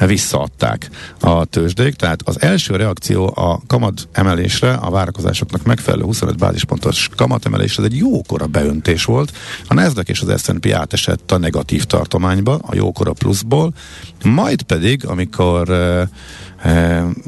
[0.06, 7.08] visszaadták a tőzsdék, tehát az első reakció a kamat emelésre, a várakozásoknak megfelelő 25 bázispontos
[7.16, 9.32] kamat emelés, ez egy jókora beöntés volt.
[9.68, 13.72] A Nasdaq és az S&P átesett a negatív tartományba, a jókora pluszból,
[14.24, 16.08] majd pedig, amikor uh,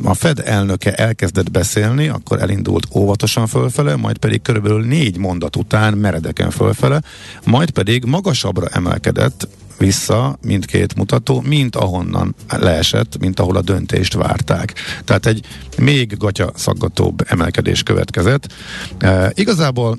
[0.04, 5.94] a Fed elnöke elkezdett beszélni, akkor elindult óvatosan fölfele, majd pedig körülbelül négy mondat után
[5.94, 7.02] meredeken fölfele,
[7.44, 14.74] majd pedig magasabbra emelkedett vissza mindkét mutató, mint ahonnan leesett, mint ahol a döntést várták.
[15.04, 15.44] Tehát egy
[15.78, 18.52] még gatya szaggatóbb emelkedés következett.
[18.98, 19.98] E, igazából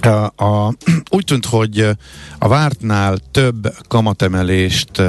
[0.00, 0.74] a, a,
[1.16, 1.88] úgy tűnt, hogy
[2.38, 5.02] a vártnál több kamatemelést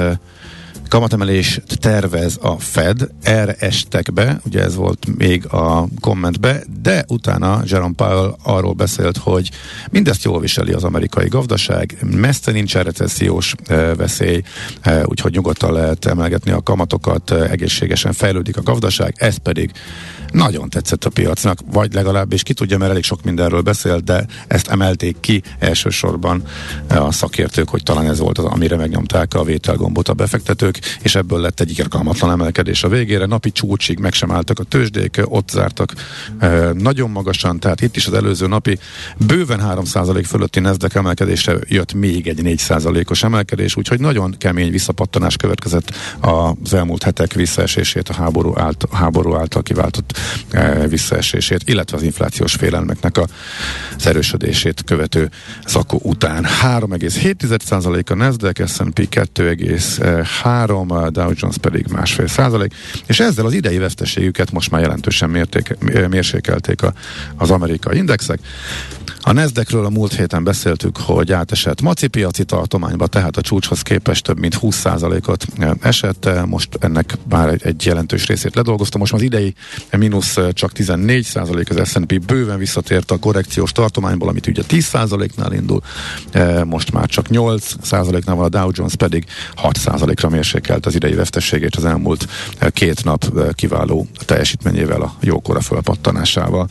[0.88, 7.62] kamatemelést tervez a Fed, erre estek be, ugye ez volt még a kommentbe, de utána
[7.64, 9.50] Jerome Powell arról beszélt, hogy
[9.90, 14.42] mindezt jól viseli az amerikai gazdaság, messze nincsen recessziós e, veszély,
[14.80, 19.70] e, úgyhogy nyugodtan lehet emelgetni a kamatokat, e, egészségesen fejlődik a gazdaság, ez pedig
[20.32, 24.68] nagyon tetszett a piacnak, vagy legalábbis ki tudja, mert elég sok mindenről beszélt, de ezt
[24.68, 26.42] emelték ki elsősorban
[26.88, 31.40] a szakértők, hogy talán ez volt az, amire megnyomták a vételgombot a befektetők, és ebből
[31.40, 33.26] lett egy irgalmatlan emelkedés a végére.
[33.26, 35.92] Napi csúcsig meg sem álltak a tőzsdék, ott zártak
[36.72, 38.78] nagyon magasan, tehát itt is az előző napi
[39.26, 45.94] bőven 3% fölötti nezdek emelkedésre jött még egy 4%-os emelkedés, úgyhogy nagyon kemény visszapattanás következett
[46.20, 50.18] az elmúlt hetek visszaesését, a háború, által, a háború által kiváltott
[50.50, 53.26] e, visszaesését, illetve az inflációs félelmeknek a,
[53.96, 55.30] az erősödését követő
[55.66, 56.46] zakó után.
[56.62, 62.74] 3,7% a Nasdaq, S&P 2,3, a Dow Jones pedig másfél százalék,
[63.06, 65.76] és ezzel az idei veszteségüket most már jelentősen mérték,
[66.08, 66.92] mérsékelték a,
[67.36, 68.38] az amerikai indexek.
[69.20, 74.24] A Nasdaqről a múlt héten beszéltük, hogy átesett maci piaci tartományba, tehát a csúcshoz képest
[74.24, 75.46] több mint 20%-ot
[75.80, 79.54] esett, most ennek már egy, egy jelentős részét ledolgoztam, most az idei
[79.96, 85.80] mínusz csak 14% az S&P bőven visszatért a korrekciós tartományból, amit ugye 10%-nál indul,
[86.64, 89.24] most már csak 8%-nál van a Dow Jones pedig
[89.62, 90.55] 6%-ra mérsékelt
[90.86, 92.26] az idei vesztességét az elmúlt
[92.68, 96.68] két nap kiváló teljesítményével, a jókora fölpattanásával.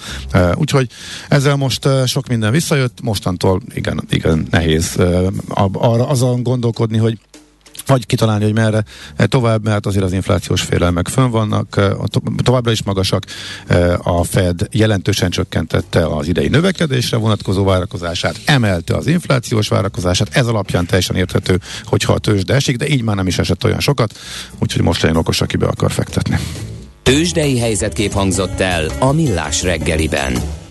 [0.55, 0.89] Úgyhogy
[1.29, 4.97] ezzel most sok minden visszajött, mostantól igen, igen nehéz
[6.07, 7.19] azon gondolkodni, hogy
[7.85, 8.83] vagy kitalálni, hogy merre
[9.15, 11.95] e, tovább, mert azért az inflációs félelmek fönn vannak, e,
[12.43, 13.23] továbbra is magasak.
[13.67, 20.47] E, a Fed jelentősen csökkentette az idei növekedésre vonatkozó várakozását, emelte az inflációs várakozását, ez
[20.47, 24.17] alapján teljesen érthető, hogyha a tőzsde esik, de így már nem is esett olyan sokat,
[24.59, 26.39] úgyhogy most legyen okos, aki be akar fektetni.
[27.03, 30.64] Tőzsdei helyzetkép hangzott el a Millás reggeliben.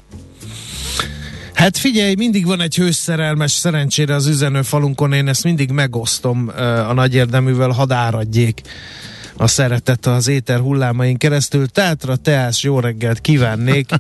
[1.55, 6.51] Hát figyelj, mindig van egy hőszerelmes szerencsére az üzenő falunkon, én ezt mindig megosztom
[6.89, 8.61] a nagy érdeművel, hadd áradjék
[9.37, 11.67] a szeretet az éter hullámain keresztül.
[11.67, 13.91] Tátra, teás, jó reggelt kívánnék.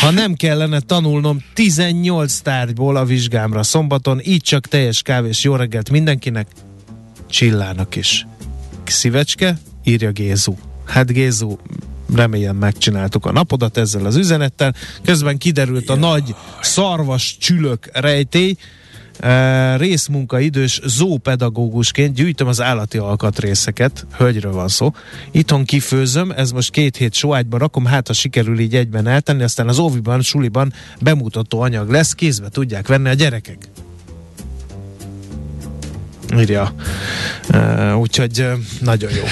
[0.00, 5.90] Ha nem kellene tanulnom 18 tárgyból a vizsgámra szombaton, így csak teljes kávés jó reggelt
[5.90, 6.46] mindenkinek,
[7.30, 8.26] Csillának is.
[8.84, 10.54] Szívecske, írja Gézu.
[10.84, 11.56] Hát Gézu,
[12.14, 14.74] remélem megcsináltuk a napodat ezzel az üzenettel.
[15.04, 18.56] Közben kiderült a nagy szarvas csülök rejtély,
[19.22, 24.92] Uh, részmunkaidős zoopedagógusként gyűjtöm az állati alkatrészeket, hölgyről van szó.
[25.30, 29.68] Itthon kifőzöm, ez most két hét sóágyban rakom, hát ha sikerül így egyben eltenni, aztán
[29.68, 33.68] az óviban, suliban bemutató anyag lesz, kézbe tudják venni a gyerekek.
[36.36, 36.74] Írja.
[37.52, 39.24] Uh, úgyhogy uh, nagyon jó.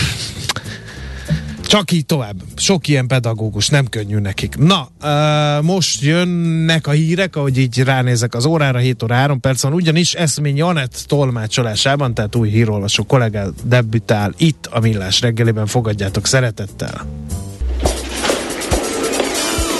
[1.72, 2.42] Csak így tovább.
[2.56, 4.56] Sok ilyen pedagógus, nem könnyű nekik.
[4.56, 9.62] Na, uh, most jönnek a hírek, ahogy így ránézek az órára, 7 óra 3 perc
[9.62, 16.26] van, ugyanis Eszmény Janett tolmácsolásában, tehát új hírolvasó kollégál debütál itt a Millás reggelében, fogadjátok
[16.26, 17.06] szeretettel.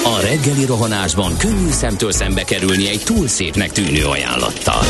[0.05, 4.83] A reggeli rohanásban könnyű szemtől szembe kerülni egy túl szépnek tűnő ajánlattal.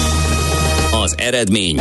[1.03, 1.81] Az eredmény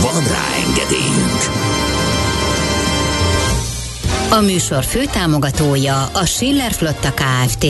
[0.00, 1.68] Van rá engedélyünk!
[4.32, 7.66] A műsor főtámogatója a Schiller Flotta KFT.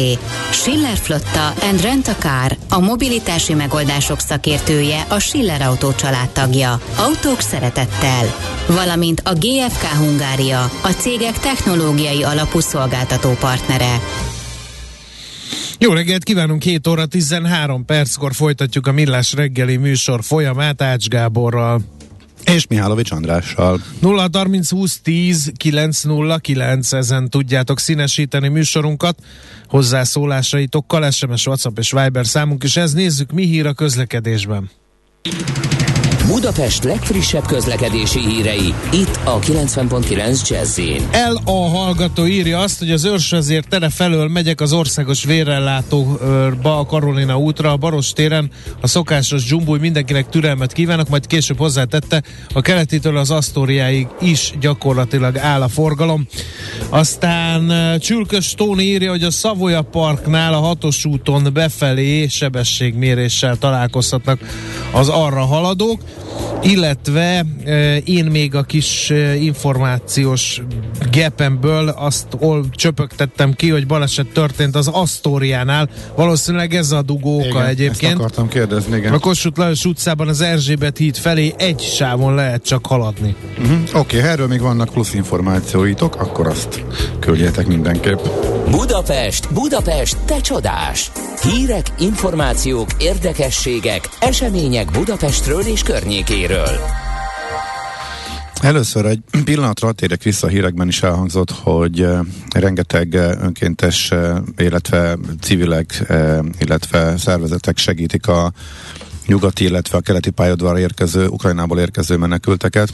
[0.50, 6.80] Schiller Flotta and Rent a Car, a mobilitási megoldások szakértője, a Schiller Autó családtagja.
[6.96, 8.34] Autók szeretettel.
[8.66, 14.00] Valamint a GFK Hungária, a cégek technológiai alapú szolgáltató partnere.
[15.78, 21.80] Jó reggelt kívánunk, 7 óra 13 perckor folytatjuk a Millás reggeli műsor folyamát Ács Gáborral.
[22.44, 23.80] És Mihálovics Andrással.
[24.00, 29.18] 0 30 20 10 909 ezen tudjátok színesíteni műsorunkat
[29.68, 34.70] hozzászólásaitokkal, SMS, WhatsApp és Viber számunk, és ez nézzük, mi hír a közlekedésben.
[36.26, 40.80] Budapest legfrissebb közlekedési hírei, itt a 90.9 jazz
[41.10, 46.86] El a hallgató írja azt, hogy az őrsvezér tere felől megyek az országos vérellátóba a
[46.86, 48.50] Karolina útra, a Baros téren.
[48.80, 52.22] A szokásos dzsumbúj mindenkinek türelmet kívánok, majd később hozzátette,
[52.54, 56.26] a keletitől az Asztóriáig is gyakorlatilag áll a forgalom.
[56.88, 64.40] Aztán Csülkös Tóni írja, hogy a Szavoya Parknál a hatos úton befelé sebességméréssel találkozhatnak
[64.92, 66.00] az arra haladók
[66.62, 67.46] illetve
[68.04, 70.62] én még a kis információs
[71.10, 75.88] gepemből azt ol, csöpögtettem ki, hogy baleset történt az Asztóriánál.
[76.14, 78.12] Valószínűleg ez a dugóka igen, egyébként.
[78.12, 79.12] Ezt akartam kérdezni, igen.
[79.12, 83.34] A Kossuth Lajos utcában az Erzsébet híd felé egy sávon lehet csak haladni.
[83.58, 83.78] Uh-huh.
[83.94, 86.84] Oké, okay, erről még vannak plusz információitok, akkor azt
[87.20, 88.18] küldjetek mindenképp.
[88.70, 91.10] Budapest, Budapest, te csodás!
[91.42, 95.99] Hírek, információk, érdekességek, események Budapestről és környékéről.
[98.60, 102.18] Először egy pillanatra térek vissza a hírekben is elhangzott, hogy uh,
[102.54, 106.04] rengeteg uh, önkéntes, uh, illetve civilek,
[106.58, 108.52] illetve szervezetek segítik a
[109.26, 112.92] nyugati, illetve a keleti pályadvar érkező, Ukrajnából érkező menekülteket.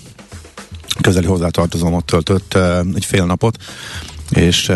[1.01, 2.55] Közeli hozzátartozom ott töltött
[2.95, 3.57] egy fél napot,
[4.31, 4.73] és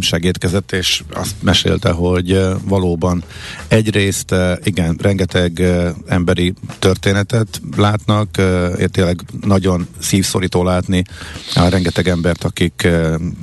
[0.00, 3.22] segítkezett, és azt mesélte, hogy valóban
[3.68, 5.62] egyrészt igen, rengeteg
[6.06, 8.28] emberi történetet látnak,
[8.90, 11.04] tényleg nagyon szívszorító látni
[11.54, 12.88] rengeteg embert, akik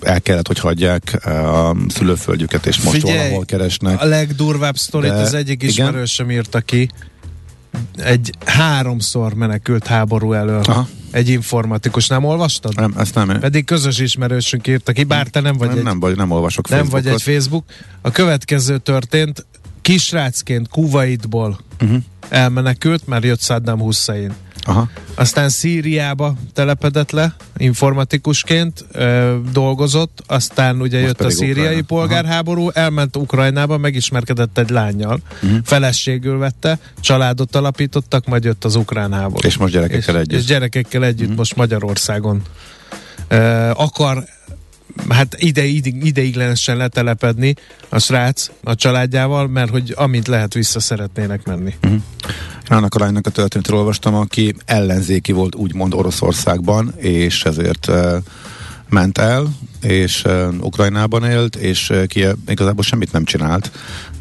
[0.02, 4.02] el kellett, hogy hagyják a szülőföldjüket, és most Figyelj, valahol keresnek.
[4.02, 6.90] a legdurvább sztorit az egyik ismerősöm írta ki,
[7.96, 10.62] egy háromszor menekült háború elől.
[10.64, 10.88] Aha.
[11.12, 12.76] Egy informatikus, nem olvastad?
[12.76, 13.40] Nem, ezt nem.
[13.40, 15.84] Pedig közös ismerősünk írta ki, bár te nem vagy nem, egy...
[15.84, 17.64] Nem, vagy, nem olvasok Nem vagy egy Facebook.
[18.02, 19.46] A következő történt,
[19.82, 21.98] kisrácként Kuwaitból uh-huh.
[22.30, 24.34] elmenekült, mert jött Saddam Hussein.
[24.68, 24.90] Aha.
[25.16, 31.86] Aztán Szíriába telepedett le, informatikusként ö, dolgozott, aztán ugye Most jött a szíriai Ukrajna.
[31.86, 32.72] polgárháború, Aha.
[32.74, 35.60] elment Ukrajnába, megismerkedett egy lányjal, uh-huh.
[35.64, 39.48] feleségül vette, családot alapítottak, majd jött az ukrán háború.
[39.48, 40.40] És most gyerekekkel és, együtt.
[40.40, 41.38] És gyerekekkel együtt uh-huh.
[41.38, 42.42] most Magyarországon
[43.28, 43.38] ö,
[43.76, 44.24] akar
[45.10, 47.56] hát ide, ide, ideiglenesen letelepedni
[47.90, 51.74] a srác a családjával, mert hogy amint lehet vissza szeretnének menni.
[51.84, 52.02] Uh-huh.
[52.68, 58.16] Annak a lánynak a történetről olvastam, aki ellenzéki volt úgymond Oroszországban, és ezért uh,
[58.90, 59.48] ment el,
[59.82, 63.72] és uh, Ukrajnában élt, és uh, Kiev igazából semmit nem csinált,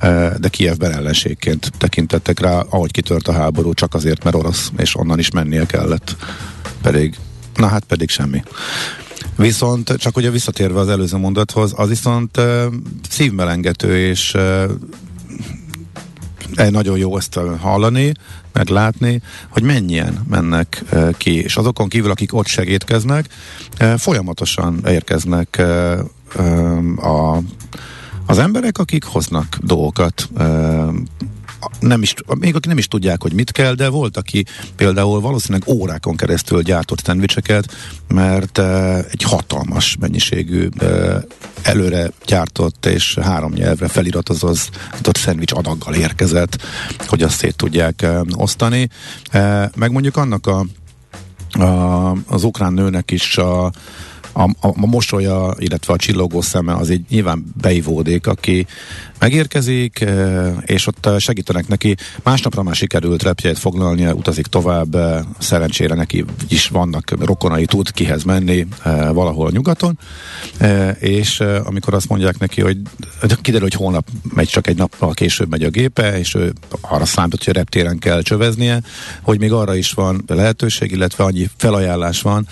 [0.03, 4.97] uh, de Kievben ellenségként tekintettek rá, ahogy kitört a háború, csak azért, mert orosz, és
[4.97, 6.17] onnan is mennie kellett.
[6.83, 7.17] Pedig,
[7.55, 8.43] na hát pedig semmi.
[9.37, 12.65] Viszont csak ugye visszatérve az előző mondathoz, az viszont uh,
[13.09, 14.71] szívmelengető, és uh,
[16.71, 18.13] nagyon jó ezt hallani,
[18.53, 20.85] meglátni, hogy mennyien mennek
[21.17, 23.29] ki, és azokon kívül, akik ott segítkeznek,
[23.97, 25.63] folyamatosan érkeznek
[26.97, 27.37] a,
[28.27, 30.29] az emberek, akik hoznak dolgokat,
[31.81, 34.45] nem is, még akik nem is tudják, hogy mit kell, de volt, aki
[34.77, 37.77] például valószínűleg órákon keresztül gyártott szendvicseket,
[38.09, 41.23] mert uh, egy hatalmas mennyiségű uh,
[41.63, 46.63] előre gyártott és három nyelvre feliratozott szendvics adaggal érkezett,
[47.07, 48.89] hogy azt szét tudják uh, osztani.
[49.75, 50.67] Meg mondjuk annak a,
[51.63, 53.73] a, az ukrán nőnek is a
[54.37, 58.67] a, a, a mosolya, illetve a csillogó szeme az így nyilván beivódik, aki
[59.19, 61.95] megérkezik, eh, és ott segítenek neki.
[62.23, 68.23] Másnapra már sikerült repjeit foglalnia, utazik tovább, eh, szerencsére neki is vannak rokonai, tud kihez
[68.23, 68.67] menni
[69.13, 69.99] valahol nyugaton,
[70.99, 72.79] és amikor azt mondják neki, hogy
[73.43, 77.45] kiderül, hogy holnap megy, csak egy nappal később megy a gépe, és ő arra számított,
[77.45, 78.81] hogy a reptéren kell csöveznie,
[79.23, 82.47] hogy még arra is van lehetőség, illetve annyi felajánlás van,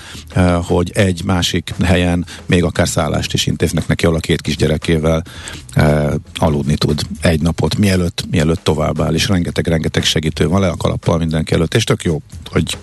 [0.63, 5.23] hogy egy másik helyen még akár szállást is intéznek neki, ahol a két kisgyerekével
[6.35, 11.55] aludni tud egy napot, mielőtt, mielőtt továbbáll, és rengeteg-rengeteg segítő van le a kalappal mindenki
[11.55, 12.79] előtt, és tök jó, hogy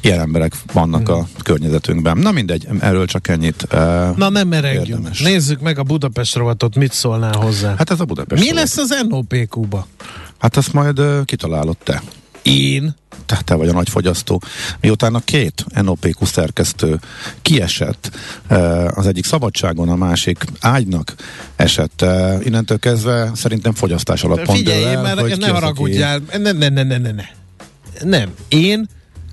[0.00, 2.18] ilyen emberek vannak a környezetünkben.
[2.18, 3.66] Na mindegy, erről csak ennyit.
[3.72, 3.78] Uh,
[4.16, 5.18] Na nem meregjünk.
[5.18, 7.74] Nézzük meg a Budapest rovatot, mit szólnál hozzá.
[7.78, 8.62] Hát ez a Budapest Mi rovat.
[8.62, 9.86] lesz az NOPQ-ba?
[10.38, 12.02] Hát azt majd uh, kitalálod te.
[12.42, 12.94] Én?
[13.26, 14.42] Te, te vagy a nagy fogyasztó.
[14.80, 17.00] Miután a két NOPQ szerkesztő
[17.42, 18.10] kiesett,
[18.94, 21.14] az egyik szabadságon, a másik ágynak
[21.56, 22.04] esett,
[22.42, 26.82] innentől kezdve szerintem fogyasztás alatt pont Figyelj, el, mert hogy ne haragudjál, ne, ne, ne,
[26.82, 27.24] ne, ne, ne.
[28.02, 28.88] Nem, én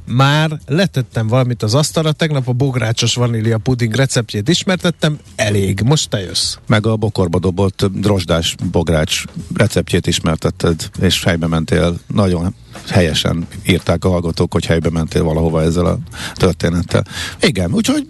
[0.07, 6.19] már letettem valamit az asztalra, tegnap a bográcsos vanília puding receptjét ismertettem, elég, most te
[6.19, 6.55] jössz.
[6.67, 9.23] Meg a bokorba dobott drosdás bogrács
[9.55, 11.99] receptjét ismertetted, és fejbe mentél.
[12.07, 12.55] Nagyon
[12.89, 15.97] helyesen írták a hallgatók, hogy helybe mentél valahova ezzel a
[16.33, 17.05] történettel.
[17.41, 18.07] Igen, úgyhogy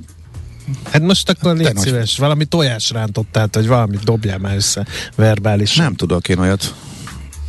[0.91, 2.20] Hát most akkor légy szíves, nagy...
[2.28, 4.86] valami tojásrántottát, vagy valamit dobjál már össze
[5.16, 5.76] verbális.
[5.76, 6.74] Nem tudok én olyat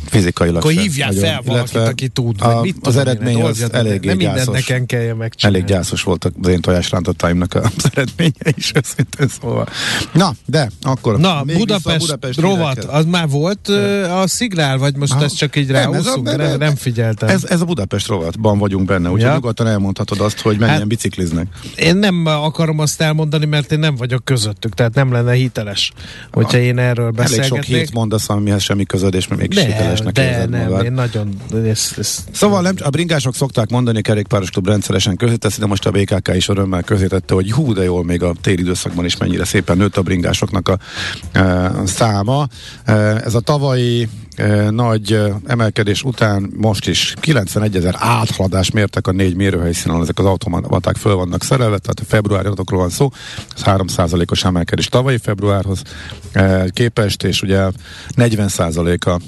[0.09, 2.41] fizikailag Akkor hívjál nagyon, fel valakit, aki tud.
[2.41, 4.35] A, mit az eredmény az eléggé Nem gyászos.
[4.35, 5.57] mindent nekem kelljen megcsinálni.
[5.57, 9.67] Elég gyászos voltak az én tojásrántottaimnak az eredménye is, őszintén szóval.
[10.13, 13.67] Na, de akkor Na, Budapest, Budapest rovat, az már volt
[14.21, 15.23] a szignál, vagy most ha.
[15.23, 16.25] ez csak így ráúszunk?
[16.25, 17.29] Nem, nem, nem figyeltem.
[17.29, 19.33] Ez, ez a Budapest rovatban vagyunk benne, úgyhogy ja.
[19.33, 21.47] nyugodtan elmondhatod azt, hogy mennyien hát, bicikliznek.
[21.75, 25.91] Én nem akarom azt elmondani, mert én nem vagyok közöttük, tehát nem lenne hiteles,
[26.31, 27.51] hogyha én erről beszélgetnék.
[27.51, 30.85] Elég sok hírt mondasz, amihez semmi közöd, és még hiteles hitelesnek de nem, magad.
[30.85, 31.41] én nagyon...
[31.65, 35.91] Ez, ez, szóval nem, a bringások szokták mondani, kerékpáros klub rendszeresen közéteszi, de most a
[35.91, 39.77] BKK is örömmel közétette, hogy hú, de jól még a téli időszakban is mennyire szépen
[39.77, 40.77] nőtt a bringásoknak a,
[41.31, 42.47] e, száma.
[42.83, 49.11] E, ez a tavalyi e, nagy emelkedés után most is 91 ezer áthaladást mértek a
[49.11, 53.09] négy mérőhelyszínen, ezek az automaták föl vannak szerelve, tehát a februári adatokról van szó,
[53.55, 55.81] ez 3%-os emelkedés tavalyi februárhoz
[56.69, 57.67] képest, és ugye
[58.15, 58.49] 40
[59.05, 59.19] a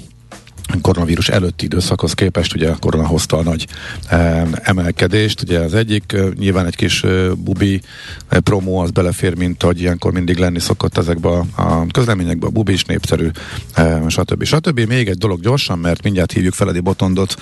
[0.80, 3.66] koronavírus előtti időszakhoz képest ugye a korona hozta a nagy
[4.08, 5.42] e, emelkedést.
[5.42, 7.80] Ugye az egyik e, nyilván egy kis e, bubi
[8.28, 12.72] promó az belefér, mint hogy ilyenkor mindig lenni szokott ezekbe a, a közleményekbe, a bubi
[12.72, 13.28] is népszerű,
[13.74, 14.44] e, stb.
[14.44, 14.80] stb.
[14.80, 17.36] Még egy dolog gyorsan, mert mindjárt hívjuk Feledi Botondot,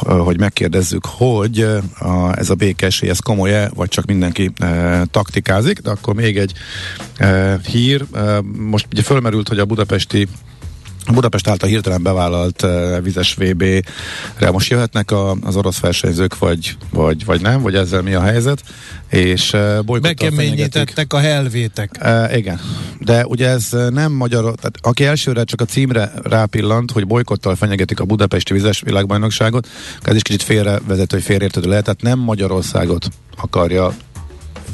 [0.00, 1.68] hogy megkérdezzük, hogy
[2.34, 4.52] ez a békesély, ez komoly-e, vagy csak mindenki
[5.10, 6.52] taktikázik, de akkor még egy
[7.66, 8.04] hír.
[8.58, 10.28] Most ugye fölmerült, hogy a budapesti
[11.12, 17.24] Budapest által hirtelen bevállalt uh, vizes VB-re most jöhetnek a, az orosz versenyzők, vagy, vagy,
[17.24, 18.62] vagy nem, vagy ezzel mi a helyzet,
[19.10, 21.90] és uh, Bekeményítettek a helvétek.
[22.02, 22.60] Uh, igen,
[23.00, 28.00] de ugye ez nem magyar, tehát aki elsőre csak a címre rápillant, hogy bolykottal fenyegetik
[28.00, 29.68] a budapesti vizes világbajnokságot,
[30.02, 33.94] ez is kicsit félrevezető, hogy félreérthető lehet, tehát nem Magyarországot akarja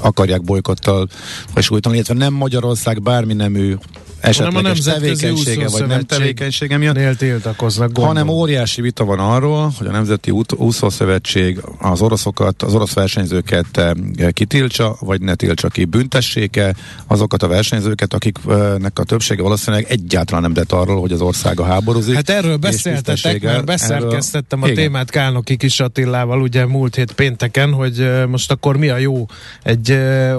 [0.03, 1.09] akarják bolykottal
[1.57, 3.77] sújtani, illetve nem Magyarország bármi nemű
[4.23, 10.31] esetleges tevékenysége vagy nem tevékenysége miatt, tiltakoznak, hanem óriási vita van arról, hogy a Nemzeti
[10.57, 13.93] Úszószövetség az oroszokat, az orosz versenyzőket eh,
[14.31, 16.75] kitiltsa, vagy ne tiltsa ki, büntesséke
[17.07, 21.65] azokat a versenyzőket, akiknek a többsége valószínűleg egyáltalán nem tett arról, hogy az ország a
[21.65, 22.15] háborúzik.
[22.15, 27.73] Hát erről beszéltetek, mert beszerkeztettem erről, a témát Kálnoki Kis Attilával ugye múlt hét pénteken,
[27.73, 29.27] hogy eh, most akkor mi a jó?
[29.63, 30.35] Egy eh,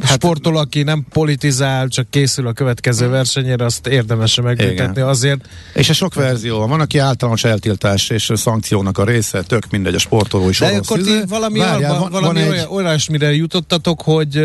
[0.00, 5.48] hát, sportoló, aki nem politizál, csak készül a következő következő versenyére, azt érdemes megbüntetni azért.
[5.74, 9.98] És a sok verzió van, aki általános eltiltás és szankciónak a része, tök mindegy, a
[9.98, 12.66] sportoló is De akkor ti valami, Várjál, van, valami van egy...
[12.70, 14.36] olyasmire jutottatok, hogy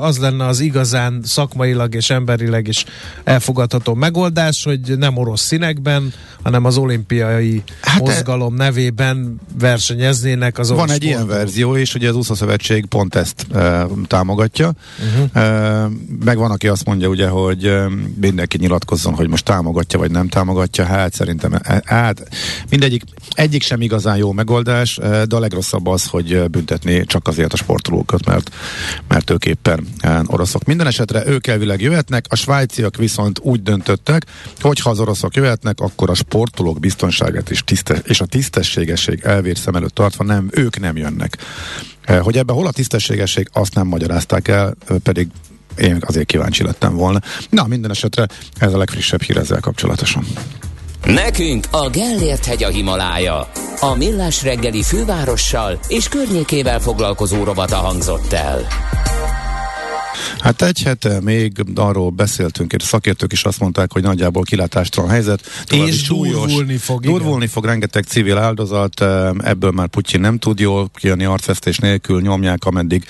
[0.00, 2.84] az lenne az igazán szakmailag és emberileg is
[3.24, 8.56] elfogadható megoldás, hogy nem orosz színekben, hanem az olimpiai hát e- mozgalom e...
[8.64, 11.24] nevében versenyeznének az orosz Van egy sportoló.
[11.26, 14.72] ilyen verzió is, hogy az úszó szövetség pont ezt e, támogatja.
[14.98, 15.42] Uh-huh.
[15.42, 15.88] E,
[16.24, 17.72] meg van, aki azt mondja ugye, hogy
[18.20, 20.84] mindenki nyilatkozzon, hogy most támogatja vagy nem támogatja.
[20.84, 22.28] Hát szerintem e, hát
[22.70, 27.56] mindegyik, egyik sem igazán jó megoldás, de a legrosszabb az, hogy büntetni csak azért a
[27.56, 28.50] sportolókat, mert,
[29.08, 29.86] mert ők éppen
[30.26, 30.64] oroszok.
[30.64, 34.26] Minden esetre ők elvileg jöhetnek, a svájciak viszont úgy döntöttek,
[34.60, 39.58] hogy ha az oroszok jöhetnek, akkor a sportolók biztonságát és, tiszte, és a tisztességesség elvér
[39.58, 41.38] szem előtt tartva nem, ők nem jönnek.
[42.20, 45.28] Hogy ebben hol a tisztességesség, azt nem magyarázták el, pedig
[45.78, 47.20] én azért kíváncsi lettem volna.
[47.50, 48.26] Na, minden esetre
[48.58, 50.26] ez a legfrissebb hír ezzel kapcsolatosan.
[51.04, 53.50] Nekünk a Gellért hegy a Himalája.
[53.80, 58.66] A Millás reggeli fővárossal és környékével foglalkozó rovata hangzott el.
[60.38, 65.40] Hát egy hete még arról beszéltünk, és szakértők is azt mondták, hogy nagyjából kilátástalan helyzet.
[65.70, 67.02] És durvulni fog.
[67.02, 67.48] Durvulni igen.
[67.48, 69.00] fog rengeteg civil áldozat,
[69.38, 73.04] ebből már Putyin nem tud jól kijönni arcvesztés nélkül, nyomják, ameddig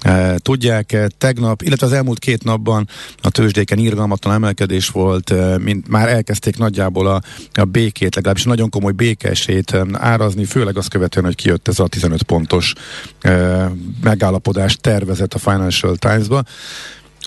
[0.00, 0.96] e, tudják.
[1.18, 2.88] Tegnap, illetve az elmúlt két napban
[3.22, 7.20] a tőzsdéken irgalmatlan emelkedés volt, mint már elkezdték nagyjából a,
[7.52, 12.22] a békét, legalábbis nagyon komoly békesét árazni, főleg azt követően, hogy kijött ez a 15
[12.22, 12.72] pontos
[13.20, 13.70] e,
[14.02, 16.42] megállapodás tervezet a Financial Times-ba.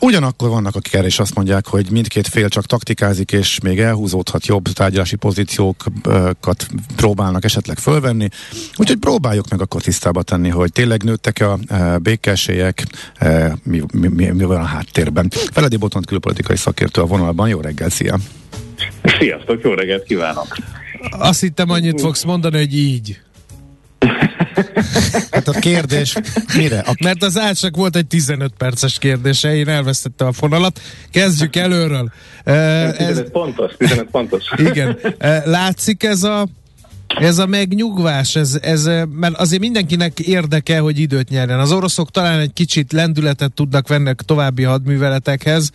[0.02, 4.46] Ugyanakkor vannak, akik erre is azt mondják, hogy mindkét fél csak taktikázik, és még elhúzódhat
[4.46, 8.28] jobb tárgyalási pozíciókat próbálnak esetleg fölvenni.
[8.76, 12.84] Úgyhogy próbáljuk meg akkor tisztába tenni, hogy tényleg nőttek a e, békesélyek,
[13.16, 15.30] e, mi, mi, mi, mi van a háttérben.
[15.30, 17.48] Feledi Botont külpolitikai szakértő a vonalban.
[17.48, 18.18] Jó reggel, szia!
[19.20, 20.58] Sziasztok, jó reggelt kívánok!
[21.12, 23.22] Azt hittem annyit fogsz mondani, hogy így.
[25.32, 26.16] Hát a kérdés
[26.56, 26.80] mire?
[26.80, 26.96] A...
[27.04, 30.80] Mert az átsak volt egy 15 perces kérdése, én elvesztettem a fonalat.
[31.12, 32.12] Kezdjük előről.
[32.44, 33.24] 15 ez...
[33.32, 34.44] pontos, 15 pontos.
[34.58, 34.98] Igen.
[35.46, 36.48] Látszik ez a
[37.20, 41.60] ez a megnyugvás, ez, ez, mert azért mindenkinek érdeke, hogy időt nyerjen.
[41.60, 45.72] Az oroszok talán egy kicsit lendületet tudnak venni további hadműveletekhez,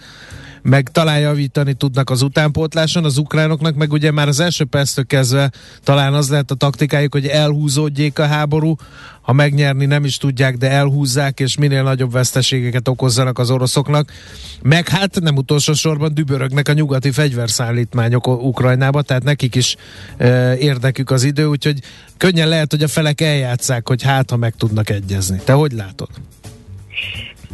[0.68, 5.50] meg talán javítani tudnak az utánpótláson, az ukránoknak meg ugye már az első perctől kezdve
[5.82, 8.76] talán az lehet a taktikájuk, hogy elhúzódjék a háború,
[9.20, 14.12] ha megnyerni nem is tudják, de elhúzzák, és minél nagyobb veszteségeket okozzanak az oroszoknak.
[14.62, 19.76] Meg hát nem utolsó sorban dübörögnek a nyugati fegyverszállítmányok Ukrajnába, tehát nekik is
[20.16, 21.78] e, érdekük az idő, úgyhogy
[22.16, 25.40] könnyen lehet, hogy a felek eljátszák, hogy hát, ha meg tudnak egyezni.
[25.44, 26.08] Te hogy látod?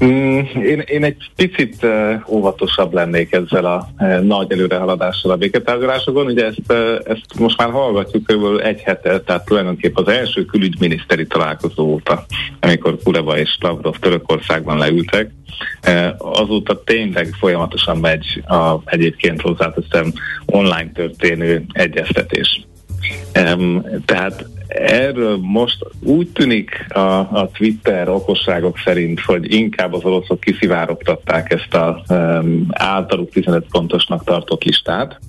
[0.05, 6.27] Mm, én, én egy picit uh, óvatosabb lennék ezzel a uh, nagy előrehaladással a béketárgyalásokon.
[6.27, 8.61] Ugye ezt, uh, ezt most már hallgatjuk kb.
[8.61, 12.27] egy hete, tehát tulajdonképpen az első külügyminiszteri találkozó óta,
[12.61, 15.31] amikor Kuleva és Lavrov Törökországban leültek.
[16.19, 20.13] Azóta tényleg folyamatosan megy a egyébként hozzáteszem
[20.47, 22.67] online történő egyeztetés.
[24.05, 31.53] Tehát erről most úgy tűnik a, a Twitter okosságok szerint, hogy inkább az oroszok kiszivárogtatták
[31.53, 35.21] ezt a um, általuk 15 pontosnak tartott listát,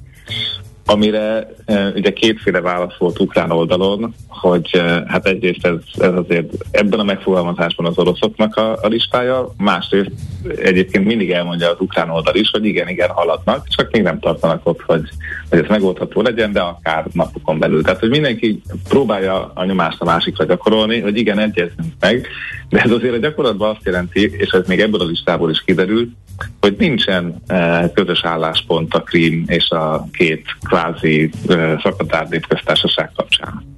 [0.86, 6.54] amire e, ugye kétféle válasz volt ukrán oldalon, hogy e, hát egyrészt ez, ez azért
[6.72, 10.12] ebben a megfogalmazásban az oroszoknak a, a listája, másrészt
[10.58, 14.62] egyébként mindig elmondja az ukrán oldal is, hogy igen, igen, haladnak, csak még nem tartanak
[14.64, 15.10] ott, hogy,
[15.50, 17.84] hogy ez megoldható legyen, de akár napokon belül.
[17.84, 22.28] Tehát, hogy mindenki próbálja a nyomást a másikra gyakorolni, hogy igen, egyezünk meg,
[22.76, 26.12] de ez azért a gyakorlatban azt jelenti, és ez még ebből a listából is kiderült,
[26.60, 33.75] hogy nincsen uh, közös álláspont a Krím és a két kvázi uh, szakadár népköztársaság kapcsán.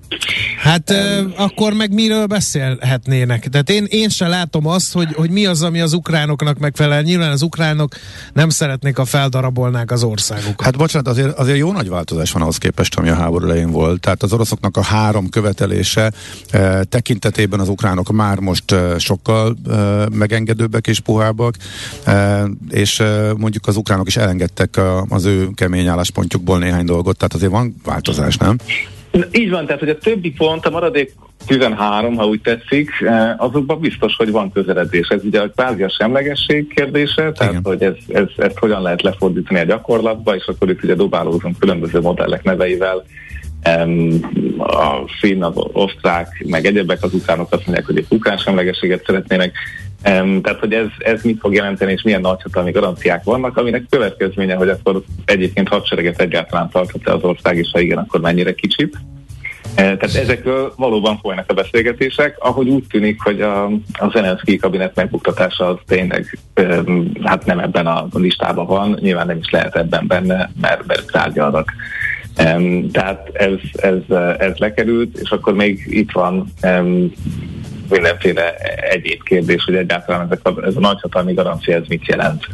[0.58, 3.48] Hát um, akkor meg miről beszélhetnének?
[3.48, 7.02] Tehát én, én sem látom azt, hogy, hogy mi az, ami az ukránoknak megfelel.
[7.02, 7.96] Nyilván az ukránok
[8.34, 10.62] nem szeretnék, a feldarabolnák az országukat.
[10.62, 14.00] Hát bocsánat, azért, azért jó nagy változás van ahhoz képest, ami a háború elején volt.
[14.00, 16.12] Tehát az oroszoknak a három követelése
[16.50, 21.56] eh, tekintetében az ukránok már most eh, sokkal eh, megengedőbbek és puhábbak,
[22.04, 27.18] eh, és eh, mondjuk az ukránok is elengedtek a, az ő kemény álláspontjukból néhány dolgot,
[27.18, 28.58] tehát azért van változás, nem?
[29.32, 31.14] Így van, tehát hogy a többi pont, a maradék
[31.46, 35.08] 13, ha úgy tetszik, eh, azokban biztos, hogy van közeledés.
[35.08, 37.64] Ez ugye a kvázi a semlegesség kérdése, tehát Igen.
[37.64, 42.02] hogy ez, ez, ezt hogyan lehet lefordítani a gyakorlatba, és akkor itt ugye dobálózunk különböző
[42.02, 43.04] modellek neveivel,
[44.58, 49.58] a finn, az osztrák, meg egyebek az ukránok azt mondják, hogy egy ukrán semlegességet szeretnének.
[50.02, 54.70] Tehát, hogy ez, ez mit fog jelenteni, és milyen nagyhatalmi garanciák vannak, aminek következménye, hogy
[54.70, 58.98] akkor egyébként hadsereget egyáltalán tarthat az ország, és ha igen, akkor mennyire kicsit.
[59.76, 64.96] E, tehát ezekről valóban folynak a beszélgetések, ahogy úgy tűnik, hogy a, a Zelenszky kabinet
[64.96, 66.38] megbuktatása az tényleg
[67.24, 71.74] hát nem ebben a listában van, nyilván nem is lehet ebben benne, mert, mert tárgyalnak.
[72.92, 76.54] Tehát ez, ez, ez lekerült, és akkor még itt van
[77.90, 78.56] mindenféle
[78.90, 82.46] egyéb kérdés, hogy egyáltalán ezek a, ez a nagyhatalmi garancia ez mit jelent.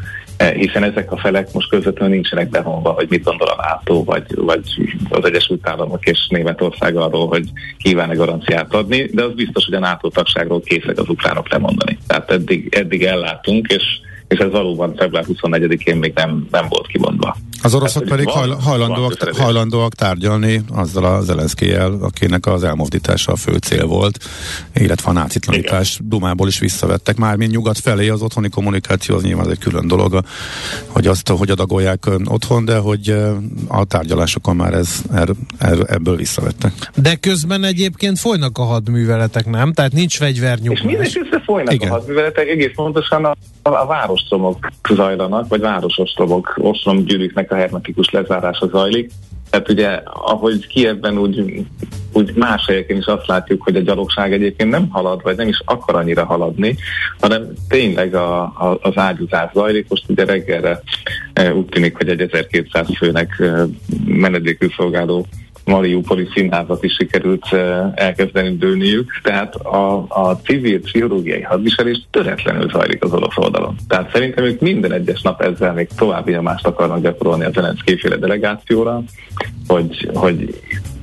[0.54, 4.62] hiszen ezek a felek most közvetlenül nincsenek bevonva, hogy mit gondol a NATO, vagy, vagy
[5.10, 9.80] az Egyesült Államok és Németország arról, hogy kíván-e garanciát adni, de az biztos, hogy a
[9.80, 11.98] NATO tagságról készek az ukránok lemondani.
[12.08, 13.84] Tehát eddig, eddig ellátunk, és
[14.34, 17.38] és ez valóban február 24-én még nem, nem volt kimondva.
[17.62, 23.36] Az oroszok pedig van, hajlandóak, van hajlandóak tárgyalni azzal a Zelenszkijel, akinek az elmozdítása a
[23.36, 24.18] fő cél volt,
[24.76, 27.18] illetve a nácitlanítás Dumából is visszavettek.
[27.18, 30.20] Már mint nyugat felé az otthoni kommunikáció az nyilván egy külön dolog,
[30.88, 33.16] hogy azt, hogy adagolják otthon, de hogy
[33.68, 36.72] a tárgyalásokon már ez, er, er, ebből visszavettek.
[36.96, 39.74] De közben egyébként folynak a hadműveletek, nem?
[39.74, 40.80] Tehát nincs fegyvernyugvás.
[40.80, 41.90] És mindenki folynak Igen.
[41.90, 49.12] a hadműveletek, egész pontosan a, a várostromok zajlanak, vagy városostromok, ostromgyűrűknek a hermetikus lezárása zajlik.
[49.50, 51.66] Tehát ugye, ahogy Kievben úgy,
[52.14, 55.62] úgy más helyeken is azt látjuk, hogy a gyalogság egyébként nem halad, vagy nem is
[55.66, 56.76] akar annyira haladni,
[57.20, 59.90] hanem tényleg a, a, az ágyúzás zajlik.
[59.90, 60.82] Most ugye reggelre
[61.34, 63.66] e, úgy tűnik, hogy egy 1200 főnek e,
[64.06, 65.26] menedékül szolgáló
[65.66, 67.54] Mariupoli színházat is sikerült
[67.96, 73.76] elkezdeni dőlniük, tehát a, a civil pszichológiai hadviselés töretlenül zajlik az orosz oldalon.
[73.88, 78.16] Tehát szerintem ők minden egyes nap ezzel még további nyomást akarnak gyakorolni a Zelenszky féle
[78.16, 79.04] delegációra,
[79.68, 80.62] hogy, hogy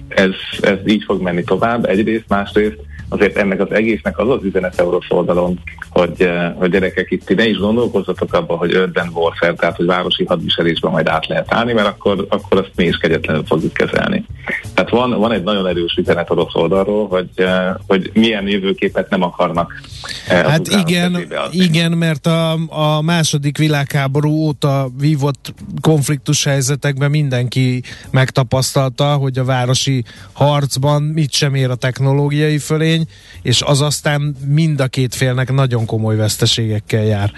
[0.08, 2.78] ez, ez így fog menni tovább, egyrészt, másrészt
[3.10, 7.48] azért ennek az egésznek az az üzenet orosz oldalon, hogy, eh, hogy gyerekek itt ne
[7.48, 11.86] is gondolkozzatok abban, hogy urban warfare, tehát hogy városi hadviselésben majd át lehet állni, mert
[11.86, 14.24] akkor, akkor azt mi is kegyetlenül fogjuk kezelni.
[14.74, 19.22] Tehát van, van egy nagyon erős üzenet orosz oldalról, hogy, eh, hogy milyen jövőképet nem
[19.22, 19.80] akarnak.
[20.28, 29.14] Eh, hát igen, igen, mert a, a második világháború óta vívott konfliktus helyzetekben mindenki megtapasztalta,
[29.14, 33.06] hogy a városi harcban mit sem ér a technológiai fölény, eredmény,
[33.42, 37.32] és az aztán mind a két félnek nagyon komoly veszteségekkel jár.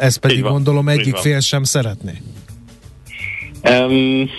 [0.00, 2.12] Ez pedig van, gondolom egyik fél sem szeretné.
[3.70, 4.30] Um,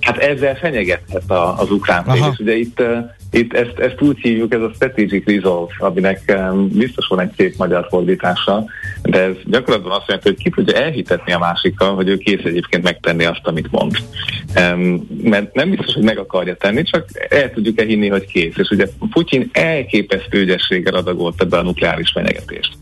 [0.00, 2.98] hát ezzel fenyegethet a, az ukrán fél, és ugye itt, uh,
[3.30, 7.56] itt ezt, ezt úgy hívjuk, ez a strategic resolve, aminek um, biztos van egy szép
[7.56, 8.64] magyar fordítása,
[9.02, 12.82] de ez gyakorlatban azt jelenti, hogy ki tudja elhitetni a másikkal, hogy ő kész egyébként
[12.82, 13.96] megtenni azt, amit mond.
[15.22, 18.56] Mert nem biztos, hogy meg akarja tenni, csak el tudjuk e hinni, hogy kész.
[18.56, 22.72] És ugye Putyin elképesztő ügyességgel adagolta be a nukleáris fenyegetést.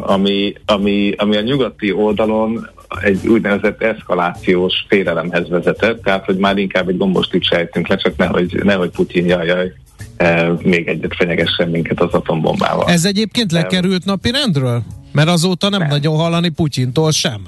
[0.00, 2.68] Ami, ami, ami a nyugati oldalon
[3.02, 8.60] egy úgynevezett eszkalációs félelemhez vezetett, tehát hogy már inkább egy gombostit sejtünk le, csak nehogy,
[8.64, 9.72] nehogy Putyin jaj, jaj
[10.16, 12.88] e, még egyet fenyegessen minket az atombombával.
[12.88, 14.82] Ez egyébként lekerült napi rendről?
[15.12, 15.88] Mert azóta nem, nem.
[15.88, 17.42] nagyon hallani Putyintól sem.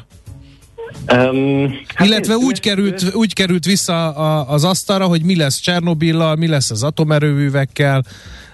[1.13, 5.61] Um, hát Illetve én, úgy, került, úgy került vissza a, az asztalra, hogy mi lesz
[5.61, 8.05] Csernobillal, mi lesz az atomerőművekkel,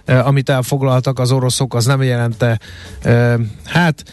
[0.05, 2.59] eh, amit elfoglaltak az oroszok, az nem jelente.
[3.02, 3.34] Eh,
[3.64, 4.05] hát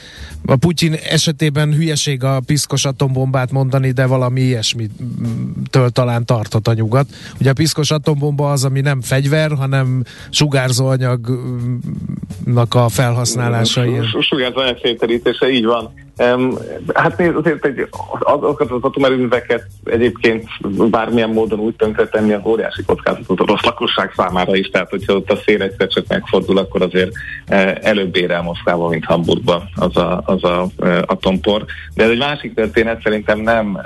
[0.45, 7.07] a Putyin esetében hülyeség a piszkos atombombát mondani, de valami ilyesmitől talán tartott a nyugat.
[7.39, 13.83] Ugye a piszkos atombomba az, ami nem fegyver, hanem sugárzóanyagnak a felhasználása.
[14.21, 15.93] Sugárzóanyag széterítése, így van.
[16.17, 16.57] Um,
[16.93, 17.87] hát nézd, azért egy,
[18.19, 20.47] azokat az atomerőműveket egyébként
[20.89, 25.31] bármilyen módon úgy tönkretenni, az óriási kockázatot a rossz lakosság számára is, tehát hogyha ott
[25.31, 27.11] a szél egyszer csak megfordul, akkor azért
[27.49, 31.65] uh, előbb ér el Moszkvába, mint Hamburgba az a, az a uh, atompor.
[31.93, 33.81] De ez egy másik történet, szerintem nem,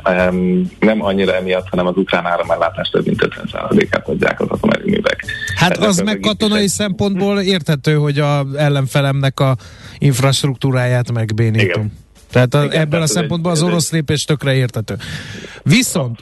[0.80, 5.26] nem annyira emiatt, hanem az ukrán áramellátás több mint 50%-át adják az atomerőművek.
[5.56, 9.56] Hát az, az meg katonai szempontból érthető, hogy a ellenfelemnek a
[9.98, 11.82] infrastruktúráját megbénítom.
[11.82, 12.04] Igen.
[12.32, 14.96] Tehát a, Igen, ebben a szempontból az orosz lépés tökre értető.
[15.64, 16.20] Viszont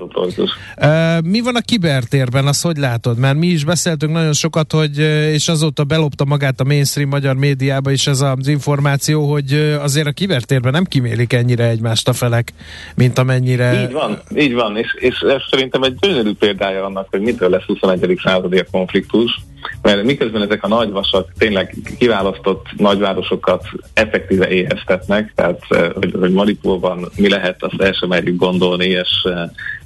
[1.24, 3.18] mi van a kibertérben, azt hogy látod?
[3.18, 4.98] Mert mi is beszéltünk nagyon sokat, hogy
[5.34, 10.12] és azóta belopta magát a mainstream magyar médiába is ez az információ, hogy azért a
[10.12, 12.54] kibertérben nem kimélik ennyire egymást a felek,
[12.96, 13.82] mint amennyire...
[13.84, 17.64] Így van, így van, és, és ez szerintem egy gyönyörű példája annak, hogy mitől lesz
[17.64, 18.20] 21.
[18.24, 19.40] századi konfliktus,
[19.82, 25.60] mert miközben ezek a nagyvasak tényleg kiválasztott nagyvárosokat effektíve éheztetnek, tehát
[25.94, 29.28] hogy, hogy Maripolban mi lehet, azt el sem merjük gondolni, és,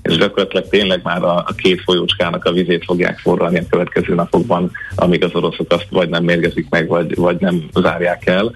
[0.02, 4.72] és gyakorlatilag tényleg már a, a két folyócskának a vizét fogják forralni a következő napokban,
[4.96, 8.54] amíg az oroszok azt vagy nem mérgezik meg, vagy, vagy nem zárják el.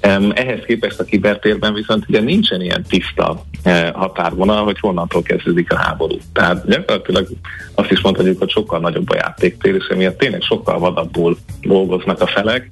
[0.00, 5.76] Ehhez képest a kibertérben viszont ugye nincsen ilyen tiszta eh, határvonal, hogy honnantól kezdődik a
[5.76, 6.16] háború.
[6.32, 7.28] Tehát gyakorlatilag
[7.74, 12.26] azt is mondhatjuk, hogy sokkal nagyobb a játéktér, és emiatt tényleg sokkal vadabbul dolgoznak a
[12.26, 12.70] felek,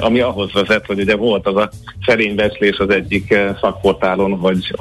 [0.00, 1.70] ami ahhoz vezet, hogy ugye volt az a
[2.06, 4.74] szerény becslés az egyik szakportálon, hogy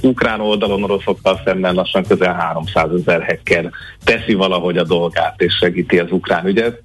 [0.00, 3.70] ukrán oldalon oroszokkal szemben lassan közel 300 ezer hacker
[4.04, 6.80] teszi valahogy a dolgát és segíti az ukrán ügyet.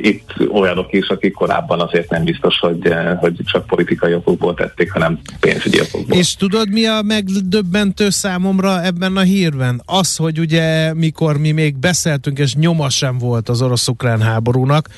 [0.00, 5.18] Itt olyanok is, akik korábban azért nem biztos, hogy, hogy csak politikai okokból tették, hanem
[5.40, 6.18] pénzügyi okokból.
[6.18, 9.82] És tudod, mi a megdöbbentő számomra ebben a hírben?
[9.84, 14.88] Az, hogy ugye mikor mi még beszéltünk, és nyoma sem volt az orosz-ukrán háborúnak,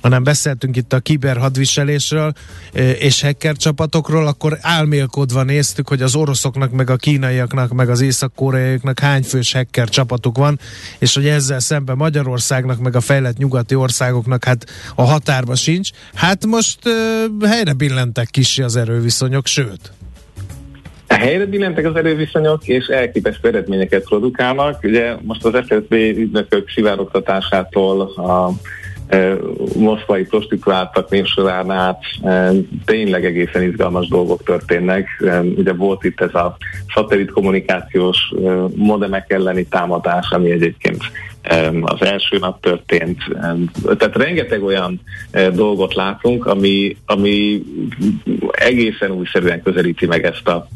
[0.00, 2.32] hanem beszéltünk itt a kiberhadviselésről
[2.98, 8.98] és hacker csapatokról, akkor álmélkodva néztük, hogy az oroszoknak, meg a kínaiaknak, meg az észak-koreaiaknak
[8.98, 10.58] hány fős hacker csapatuk van,
[10.98, 15.90] és hogy ezzel szemben Magyarországnak, meg a fejlett nyugati országoknak hát a határba sincs.
[16.14, 19.92] Hát most uh, helyre billentek kisi az erőviszonyok, sőt.
[21.08, 24.82] Helyre billentek az erőviszonyok, és elképesztő eredményeket produkálnak.
[24.82, 28.52] Ugye most az FSB ügynökök szivárogtatásától a
[29.76, 32.02] moszkvai prostituáltak névsorán át
[32.84, 35.08] tényleg egészen izgalmas dolgok történnek.
[35.56, 36.56] Ugye volt itt ez a
[36.94, 38.18] szatellit kommunikációs
[38.74, 41.02] modemek elleni támadás, ami egyébként
[41.82, 43.18] az első nap történt.
[43.98, 45.00] Tehát rengeteg olyan
[45.52, 47.62] dolgot látunk, ami, ami
[48.50, 50.68] egészen újszerűen közelíti meg ezt a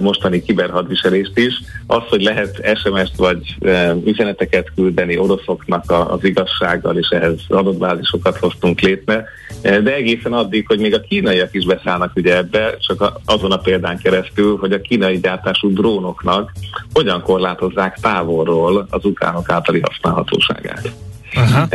[0.00, 1.60] mostani kiberhadviselést is.
[1.86, 3.56] Az, hogy lehet SMS-t vagy
[4.04, 9.24] üzeneteket küldeni oroszoknak az igazsággal, és ehhez adatbázisokat hoztunk létre,
[9.62, 13.98] de egészen addig, hogy még a kínaiak is beszállnak ugye ebbe, csak azon a példán
[13.98, 16.52] keresztül, hogy a kínai gyártású drónoknak
[16.92, 20.92] hogyan korlátozzák távolról az ukránok általi használhatóságát.
[21.34, 21.68] Aha.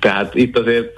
[0.00, 0.96] Tehát itt azért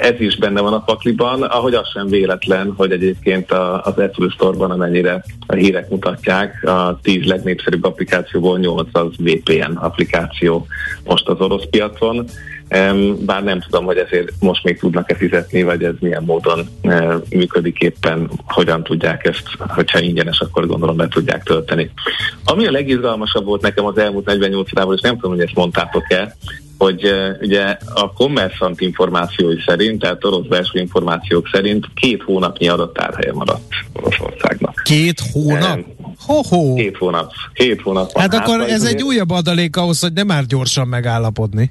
[0.00, 4.70] ez is benne van a pakliban, ahogy az sem véletlen, hogy egyébként az Apple Store-ban,
[4.70, 10.66] amennyire a hírek mutatják, a 10 legnépszerűbb applikációból 8 az VPN applikáció
[11.04, 12.24] most az orosz piacon
[13.18, 16.68] bár nem tudom, hogy ezért most még tudnak-e fizetni, vagy ez milyen módon
[17.30, 21.90] működik éppen, hogyan tudják ezt, hogyha ingyenes, akkor gondolom be tudják tölteni.
[22.44, 26.36] Ami a legizgalmasabb volt nekem az elmúlt 48 órában, és nem tudom, hogy ezt mondtátok-e,
[26.78, 33.32] hogy uh, ugye a kommerszant információi szerint, tehát orosz belső információk szerint két hónapnyi adattárhelye
[33.32, 34.80] maradt Oroszországnak.
[34.84, 35.78] Két hónap?
[36.26, 36.74] Ho-ho.
[36.74, 37.32] Két hónap.
[37.52, 38.18] Két hónap.
[38.18, 41.70] Hát akkor ez egy újabb adalék ahhoz, hogy nem már gyorsan megállapodni.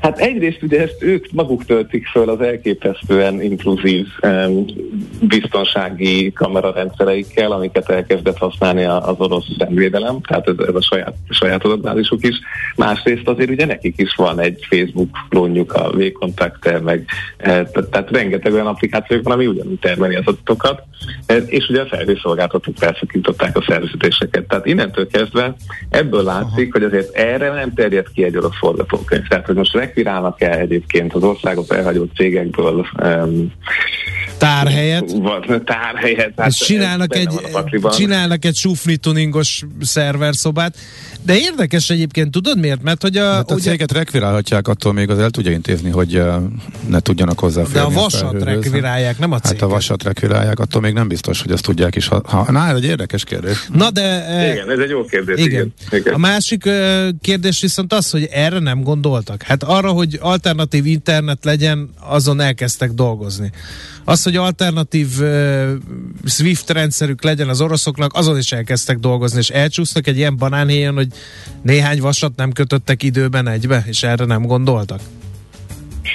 [0.00, 4.64] Hát egyrészt ugye ezt ők maguk töltik föl az elképesztően inkluzív um,
[5.20, 12.26] biztonsági kamerarendszereikkel, amiket elkezdett használni az orosz rendvédelem, tehát ez, ez a saját, saját adatbázisuk
[12.26, 12.36] is.
[12.76, 17.04] Másrészt azért ugye nekik is van egy Facebook klónjuk, a V-kontakter, meg
[17.36, 20.82] e, tehát, rengeteg olyan applikációk van, ami ugyanúgy termeli az adatokat,
[21.26, 24.48] e, és ugye a felhőszolgáltatók felszakították a szerződéseket.
[24.48, 25.54] Tehát innentől kezdve
[25.90, 29.26] ebből látszik, hogy azért erre nem terjed ki egy orosz forgatókönyv.
[29.28, 33.52] Tehát, hogy most rekvirálnak el egyébként az országot elhagyott cégekből um,
[34.42, 35.12] tárhelyet.
[35.12, 36.32] Van, tárhelyet.
[36.36, 37.28] Hát csinálnak, egy,
[37.90, 40.76] csinálnak egy sufni tuningos szerverszobát.
[41.22, 42.82] De érdekes egyébként, tudod miért?
[42.82, 43.70] Mert hogy a, hát a ugye...
[43.70, 46.22] céget rekvirálhatják, attól még az el tudja intézni, hogy
[46.88, 47.78] ne tudjanak hozzáférni.
[47.78, 49.60] De a vasat a rekvirálják, nem a céget.
[49.60, 52.08] Hát a vasat rekvirálják, attól még nem biztos, hogy azt tudják is.
[52.08, 53.68] Ha, ha, na, ez egy érdekes kérdés.
[53.72, 54.24] Na de...
[54.52, 55.38] igen, ez egy jó kérdés.
[55.38, 55.50] Igen.
[55.50, 56.00] igen.
[56.00, 56.14] igen.
[56.14, 56.68] A másik
[57.20, 59.42] kérdés viszont az, hogy erre nem gondoltak.
[59.42, 63.52] Hát arra, hogy alternatív internet legyen, azon elkezdtek dolgozni.
[64.04, 65.70] Az, hogy alternatív uh,
[66.24, 71.08] SWIFT rendszerük legyen az oroszoknak, azon is elkezdtek dolgozni, és elcsúsztak egy ilyen banánhéjon, hogy
[71.62, 75.00] néhány vasat nem kötöttek időben egybe, és erre nem gondoltak?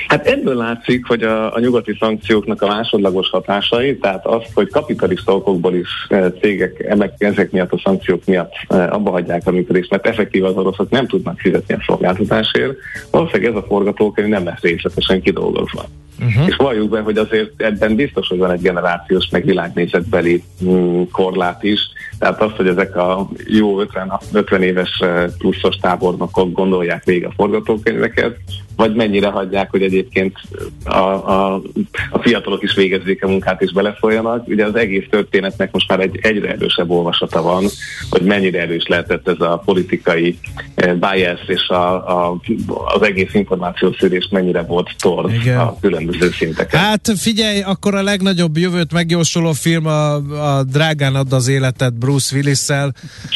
[0.08, 5.36] Hát ebből látszik, hogy a, a nyugati szankcióknak a másodlagos hatásai, tehát az, hogy kapitalista
[5.36, 6.86] okokból is e, cégek
[7.18, 11.08] ezek miatt a szankciók miatt e, abba hagyják a működést, mert effektív az oroszok nem
[11.08, 12.78] tudnak fizetni a szolgáltatásért,
[13.12, 15.86] valószínűleg ez a forgatókönyv nem lesz részletesen kidolgozva.
[16.20, 16.48] Uh-huh.
[16.48, 21.64] És valljuk be, hogy azért ebben biztos, hogy van egy generációs meg világnézetbeli mm, korlát
[21.64, 21.80] is,
[22.20, 27.34] tehát az, hogy ezek a jó 50, 50 éves eh, pluszos tábornokok gondolják végig a
[27.36, 28.38] forgatókönyveket,
[28.78, 30.38] vagy mennyire hagyják, hogy egyébként
[30.84, 31.62] a, a,
[32.10, 34.48] a fiatalok is végezzék a munkát és belefoljanak.
[34.48, 37.66] Ugye az egész történetnek most már egy egyre erősebb olvasata van,
[38.10, 40.38] hogy mennyire erős lehetett ez a politikai
[40.76, 41.94] eh, bias és a,
[42.28, 42.40] a,
[42.94, 45.60] az egész információszűrés mennyire volt torz Igen.
[45.60, 46.80] a különböző szinteken.
[46.80, 52.36] Hát figyelj, akkor a legnagyobb jövőt megjósoló film a, a Drágán ad az életet Bruce
[52.36, 52.94] Willis-szel,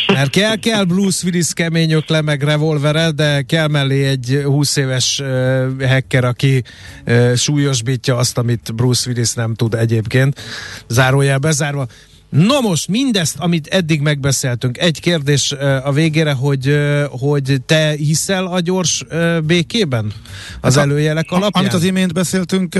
[0.07, 5.19] mert kell, kell Bruce Willis kemény ökle meg revolvere, de kell mellé egy 20 éves
[5.19, 6.63] uh, hacker, aki
[7.07, 10.39] uh, súlyosbítja azt, amit Bruce Willis nem tud egyébként.
[10.87, 11.87] Zárójel bezárva.
[12.29, 15.51] No most mindezt, amit eddig megbeszéltünk, egy kérdés
[15.83, 16.77] a végére, hogy,
[17.09, 19.03] hogy te hiszel a gyors
[19.43, 20.13] békében?
[20.61, 21.63] Az hát előjelek alapján?
[21.63, 22.75] Amit az imént beszéltünk,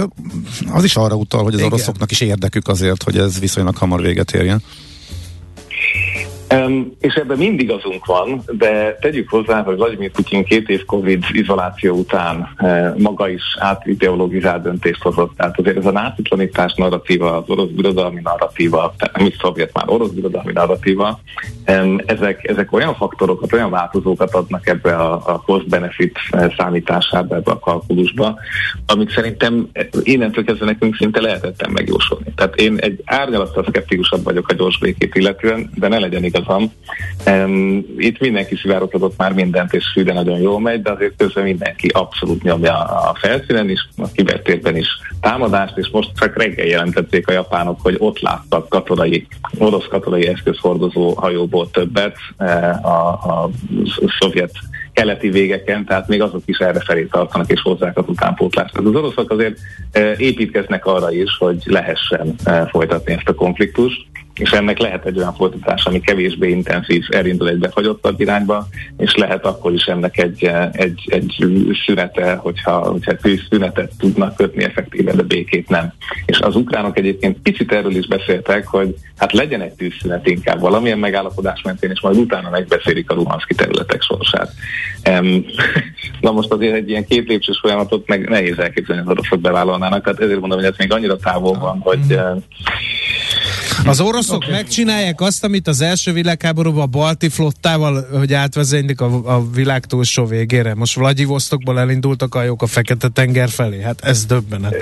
[0.72, 1.72] az is arra utal, hogy az Igen.
[1.72, 4.62] oroszoknak is érdekük azért, hogy ez viszonylag hamar véget érjen.
[6.54, 11.24] Um, és ebben mindig azunk van, de tegyük hozzá, hogy Vladimir Putyin két év Covid
[11.32, 15.36] izoláció után uh, maga is átideologizált döntést hozott.
[15.38, 20.10] Tehát azért ez a nácitlanítás narratíva, az orosz birodalmi narratíva, nem is szovjet már orosz
[20.10, 21.20] birodalmi narratíva,
[21.68, 27.52] um, ezek, ezek olyan faktorokat, olyan változókat adnak ebbe a, a cost-benefit eh, számításába, ebbe
[27.52, 28.40] a kalkulusba,
[28.86, 29.70] amik szerintem
[30.04, 32.34] innentől kezdve nekünk szinte lehetetlen megjósolni.
[32.36, 36.41] Tehát én egy árnyalattal szkeptikusabb vagyok a gyors békét illetően, de ne legyen igaz
[37.28, 41.88] Um, itt mindenki szivárogtatott már mindent, és de nagyon jól megy, de azért közben mindenki
[41.88, 44.88] abszolút nyomja a felszínen is, a kibertérben is
[45.22, 49.28] támadást, és most csak reggel jelentették a japánok, hogy ott láttak katonai,
[49.58, 53.50] orosz katonai eszközhordozó hajóból többet eh, a, a
[54.20, 54.52] szovjet
[54.94, 58.78] keleti végeken, tehát még azok is erre felé tartanak és hozzák az utánpótlást.
[58.78, 59.58] Az oroszok azért
[59.92, 64.06] eh, építkeznek arra is, hogy lehessen eh, folytatni ezt a konfliktust
[64.42, 68.68] és ennek lehet egy olyan folytatás, ami kevésbé intenzív, elindul egy befagyottabb irányba,
[68.98, 71.46] és lehet akkor is ennek egy, egy, egy
[71.86, 73.14] szünete, hogyha, hogyha
[73.50, 75.94] szünetet tudnak kötni effektíven, de békét nem.
[76.26, 81.00] És az ukránok egyébként picit erről is beszéltek, hogy hát legyen egy tűzszünet inkább valamilyen
[81.00, 84.52] megállapodás mentén, és majd utána megbeszélik a Luhanszki területek sorsát.
[85.10, 85.46] Um,
[86.22, 90.20] na most azért egy ilyen két lépcsős folyamatot meg nehéz elképzelni, hogy oroszok bevállalnának, tehát
[90.20, 92.44] ezért mondom, hogy ez még annyira távol van, hogy uh,
[93.86, 94.52] az oroszok okay.
[94.52, 100.26] megcsinálják azt, amit az első világháborúban a balti flottával, hogy átvezénylik a, a világ túlsó
[100.26, 100.76] végére.
[100.76, 103.82] Most Vladivostokból elindultak a jók a Fekete-tenger felé.
[103.82, 104.76] Hát ez döbbenet.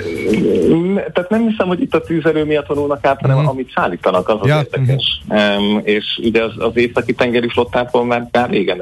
[1.12, 3.46] Tehát nem hiszem, hogy itt a tűzerő miatt vonulnak át, hanem mm.
[3.46, 4.56] amit szállítanak, az az ja.
[4.56, 5.22] érdekes.
[5.34, 5.36] Mm.
[5.36, 8.80] Um, és ugye az, az északi tengeri flottából már, már régen,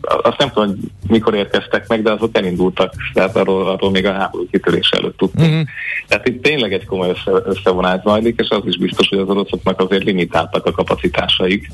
[0.00, 0.78] azt nem tudom, hogy
[1.08, 5.50] mikor érkeztek meg, de azok elindultak, tehát arról, arról még a háború kitörés előtt tudtunk.
[5.50, 5.60] Mm.
[6.08, 9.80] Tehát itt tényleg egy komoly össze, összevonás zajlik, és az is biztos, hogy az oroszoknak
[9.80, 11.70] azért limitáltak a kapacitásaik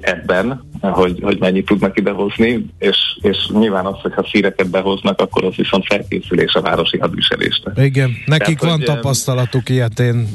[0.00, 5.54] ebben, hogy, hogy mennyit tudnak idehozni, és, és nyilván az, hogyha szíreket behoznak, akkor az
[5.54, 7.72] viszont felkészülés a városi hadviselésre.
[7.84, 10.28] Igen, nekik Tehát, van hogy, tapasztalatuk ilyetén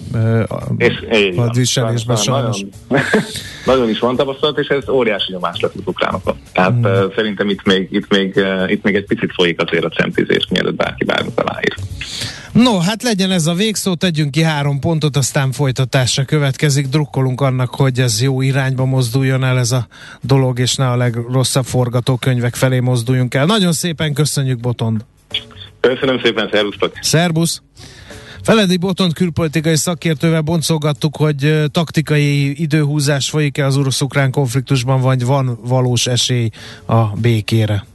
[0.78, 0.94] és,
[1.36, 2.66] hadviselésben sajnos.
[2.88, 3.06] Nagyon,
[3.66, 6.36] nagyon is van tapasztalat, és ez óriási nyomás lett az ukránokon.
[6.54, 6.84] Tehát mm.
[7.16, 11.04] szerintem itt még, itt, még, itt még egy picit folyik azért a centizés, mielőtt bárki
[11.04, 11.76] bármit aláír.
[12.54, 16.88] No, hát legyen ez a végszó, tegyünk ki három pontot, aztán folytatásra következik.
[16.88, 19.88] Drukkolunk annak, hogy ez jó irányba mozduljon el ez a
[20.22, 23.46] dolog, és ne a legrosszabb forgatókönyvek felé mozduljunk el.
[23.46, 25.06] Nagyon szépen köszönjük, Botond!
[25.80, 26.94] Köszönöm szépen, szervusztok!
[27.02, 27.62] Szerbusz!
[28.44, 36.08] Feledi Botont külpolitikai szakértővel boncolgattuk, hogy taktikai időhúzás folyik-e az orosz-ukrán konfliktusban, vagy van valós
[36.08, 36.50] esély
[36.86, 37.86] a békére.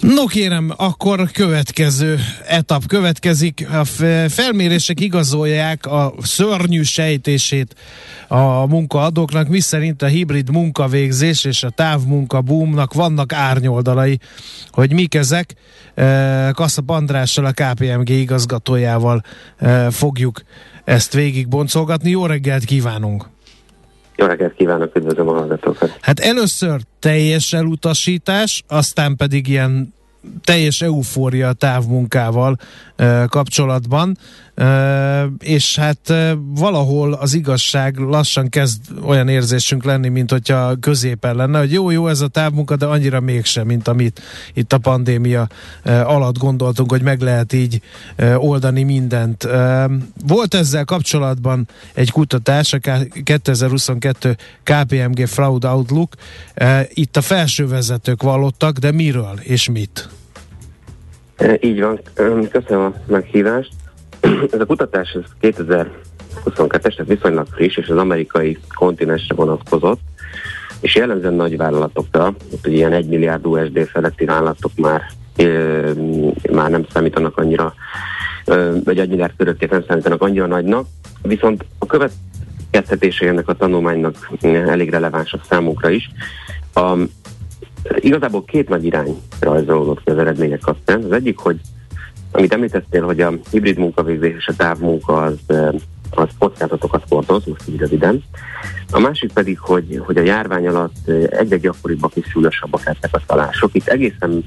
[0.00, 3.68] No kérem, akkor következő etap következik.
[3.70, 3.84] A
[4.28, 7.74] felmérések igazolják a szörnyű sejtését
[8.28, 14.18] a munkaadóknak, miszerint a hibrid munkavégzés és a távmunka boomnak vannak árnyoldalai.
[14.70, 15.54] Hogy mik ezek?
[15.94, 19.22] E, Kasszap Andrással, a KPMG igazgatójával
[19.58, 20.42] e, fogjuk
[20.84, 22.10] ezt végig boncolgatni.
[22.10, 23.31] Jó reggelt kívánunk!
[24.16, 25.98] Jó reggelt kívánok, üdvözlöm a hallgatókat.
[26.00, 29.94] Hát először teljes elutasítás, aztán pedig ilyen
[30.44, 32.56] teljes eufória távmunkával
[32.96, 34.16] e, kapcsolatban,
[35.38, 36.14] és hát
[36.54, 42.08] valahol az igazság lassan kezd olyan érzésünk lenni, mint hogyha középen lenne, hogy jó, jó
[42.08, 44.20] ez a távmunka, de annyira mégsem, mint amit
[44.54, 45.48] itt a pandémia
[45.84, 47.80] alatt gondoltunk, hogy meg lehet így
[48.36, 49.48] oldani mindent.
[50.26, 52.78] Volt ezzel kapcsolatban egy kutatás, a
[53.24, 56.14] 2022 KPMG Fraud Outlook,
[56.88, 60.08] itt a felső vezetők vallottak, de miről és mit?
[61.60, 62.00] Így van,
[62.50, 63.70] köszönöm a meghívást.
[64.22, 70.00] Ez a kutatás ez 2022-es, tehát viszonylag friss, és az amerikai kontinensre vonatkozott,
[70.80, 75.02] és jellemzően nagy vállalatokra, hogy ilyen 1 milliárd USD feletti vállalatok már,
[76.52, 77.74] már nem számítanak annyira,
[78.84, 80.86] vagy 1 milliárd köröttét nem számítanak annyira nagynak,
[81.22, 86.10] viszont a következtetése ennek a tanulmánynak elég releváns a számunkra is.
[86.74, 86.96] A,
[87.96, 91.02] Igazából két nagy irány rajzolódott az eredmények kapcsán.
[91.02, 91.60] Az egyik, hogy
[92.32, 95.38] amit említettél, hogy a hibrid munkavégzés és a távmunka az,
[96.10, 98.22] az kockázatokat hordoz, most így röviden.
[98.90, 103.74] A másik pedig, hogy, hogy a járvány alatt egyre gyakoribbak és súlyosabbak lettek a találások.
[103.74, 104.44] Itt egészen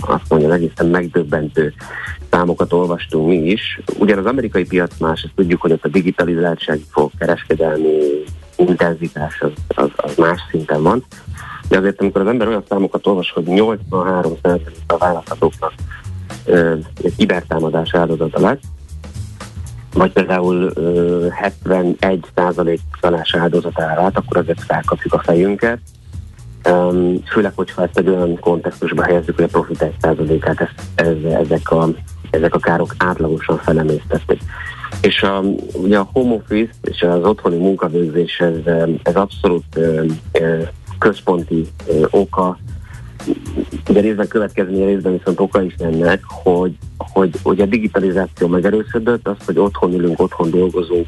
[0.00, 1.74] azt mondja, egészen megdöbbentő
[2.30, 3.80] számokat olvastunk mi is.
[3.98, 7.98] Ugyan az amerikai piac más, ezt tudjuk, hogy ott a digitalizáltság fog kereskedelmi
[8.56, 11.04] intenzitás az, az, az más szinten van.
[11.68, 14.32] De azért, amikor az ember olyan számokat olvas, hogy 83
[14.86, 16.01] a választhatóknak egy
[17.16, 18.60] kibertámadás áldozata lett,
[19.94, 25.78] vagy például ö, 71 százalék csalás áldozatára vált, akkor azért felkapjuk a fejünket.
[26.68, 31.32] Um, főleg, hogyha ezt egy olyan kontextusba helyezzük, hogy a profit 1 százalékát ez, ez,
[31.32, 31.88] ezek, a,
[32.30, 34.40] ezek a károk átlagosan felemésztették.
[35.00, 40.62] És a, ugye a home office és az otthoni munkavégzés ez, ez abszolút ö, ö,
[40.98, 42.58] központi ö, oka
[43.88, 49.36] ugye részben következménye, részben viszont oka is ennek, hogy, hogy, hogy a digitalizáció megerősödött, az,
[49.46, 51.06] hogy otthon ülünk, otthon dolgozunk,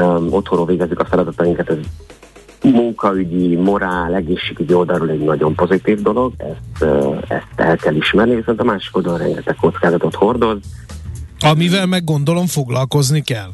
[0.00, 1.76] um, otthonról végezzük a feladatainkat, ez
[2.62, 6.92] munkaügyi, morál, egészségügyi oldalról egy nagyon pozitív dolog, ezt,
[7.28, 10.58] ezt el kell ismerni, viszont a másik oldalon rengeteg kockázatot hordoz.
[11.40, 13.50] Amivel meg gondolom foglalkozni kell.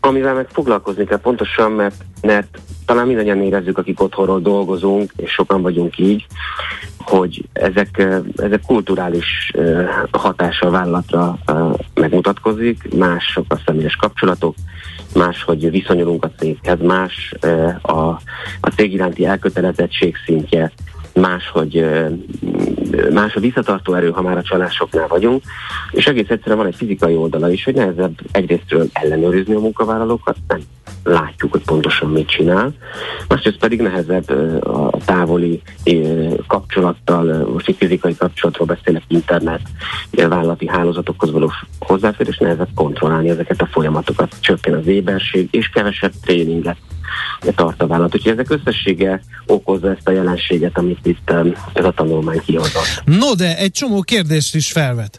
[0.00, 5.62] Amivel meg foglalkozni kell pontosan, mert, mert talán mindannyian érezzük, akik otthonról dolgozunk, és sokan
[5.62, 6.26] vagyunk így,
[6.98, 9.52] hogy ezek, ezek kulturális
[10.10, 11.38] hatása a vállalatra
[11.94, 14.54] megmutatkozik, mások a személyes kapcsolatok,
[15.14, 17.34] más, hogy viszonyulunk a céghez, más
[17.82, 17.98] a,
[18.60, 20.72] a cég iránti elkötelezettség szintje,
[21.14, 21.84] más, hogy
[23.12, 25.42] más a visszatartó erő, ha már a csalásoknál vagyunk,
[25.90, 30.60] és egész egyszerűen van egy fizikai oldala is, hogy nehezebb egyrésztről ellenőrizni a munkavállalókat, nem
[31.04, 32.74] látjuk, hogy pontosan mit csinál,
[33.28, 34.30] másrészt pedig nehezebb
[34.64, 35.62] a távoli
[36.46, 39.60] kapcsolattal, most egy fizikai kapcsolatról beszélek, internet,
[40.10, 46.76] vállalati hálózatokhoz való hozzáférés, nehezebb kontrollálni ezeket a folyamatokat, csökken az éberség, és kevesebb tréninget
[47.54, 48.14] tart a vállalat.
[48.14, 51.32] Úgyhogy ezek összessége okozza ezt a jelenséget, amit itt
[51.72, 53.02] ez a tanulmány kihozott.
[53.04, 55.18] No, de egy csomó kérdést is felvet.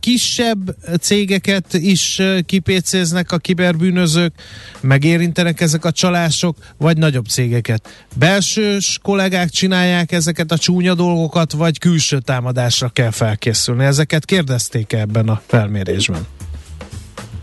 [0.00, 4.32] Kisebb cégeket is kipécéznek a kiberbűnözők,
[4.80, 8.06] megérintenek ezek a csalások, vagy nagyobb cégeket?
[8.14, 13.84] Belsős kollégák csinálják ezeket a csúnya dolgokat, vagy külső támadásra kell felkészülni?
[13.84, 16.26] Ezeket kérdezték ebben a felmérésben?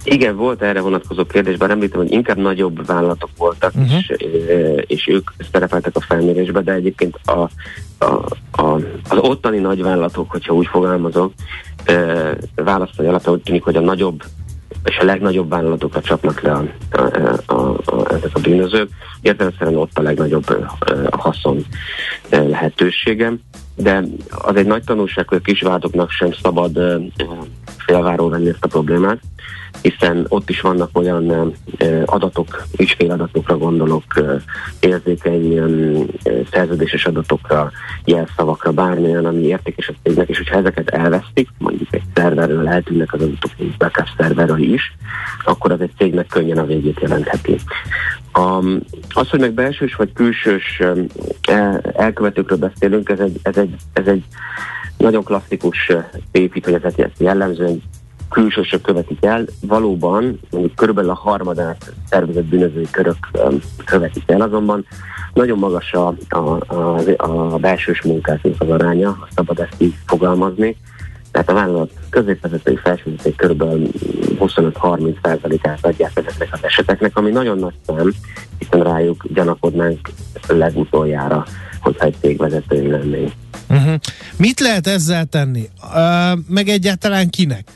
[0.06, 3.94] Igen, volt erre vonatkozó kérdés, bár említem, hogy inkább nagyobb vállalatok voltak, uh-huh.
[3.94, 4.14] és,
[4.88, 7.50] és ők szerepeltek a felmérésbe, de egyébként a,
[8.06, 8.80] a, a,
[9.10, 11.34] az ottani nagyvállalatok, hogyha úgy fogalmazok,
[12.56, 14.24] választói alapján úgy tűnik, hogy a nagyobb
[14.84, 18.90] és a legnagyobb vállalatokra csapnak le a, a, a, a, ezek a bűnözők.
[19.22, 20.50] Értelemszerűen ott a legnagyobb
[21.10, 21.66] a haszon
[22.30, 23.34] lehetősége,
[23.76, 26.80] de az egy nagy tanulság, hogy a kisvállalatoknak sem szabad
[27.86, 29.20] félváról venni ezt a problémát,
[29.82, 31.54] hiszen ott is vannak olyan
[32.06, 34.04] adatok, ügyféladatokra gondolok,
[34.80, 36.06] érzékeny
[36.52, 37.72] szerződéses adatokra,
[38.06, 43.22] jelszavakra, bármilyen, ami értékes a cégnek, és hogyha ezeket elvesztik, mondjuk egy szerverről eltűnnek az
[43.22, 44.96] adatok, egy backup szerverről is,
[45.46, 47.56] akkor az egy cégnek könnyen a végét jelentheti.
[48.32, 48.64] A,
[49.10, 50.82] az, hogy meg belsős vagy külsős
[51.94, 54.24] elkövetőkről beszélünk, ez egy, ez egy, ez egy
[54.98, 55.92] nagyon klasszikus
[56.32, 57.82] épít, hogy ez jellemzően
[58.30, 63.18] külsősök követik el, valóban mondjuk körülbelül a harmadát szervezett bűnözői körök
[63.86, 64.86] követik el, azonban
[65.34, 66.38] nagyon magas a, a,
[66.68, 70.78] a, a belsős munkáknak az aránya, szabad ezt így fogalmazni.
[71.32, 73.64] Tehát a vállalat középvezetői felsővezetői kb.
[74.40, 78.12] 25-30 százalékát adják ezeknek az eseteknek, ami nagyon nagy szám,
[78.58, 80.10] hiszen rájuk gyanakodnánk
[80.48, 81.46] legutoljára,
[81.82, 83.32] hogyha egy cégvezetői lennénk.
[83.70, 83.96] Uh-huh.
[84.38, 85.70] Mit lehet ezzel tenni?
[85.84, 87.72] Uh, meg egyáltalán kinek?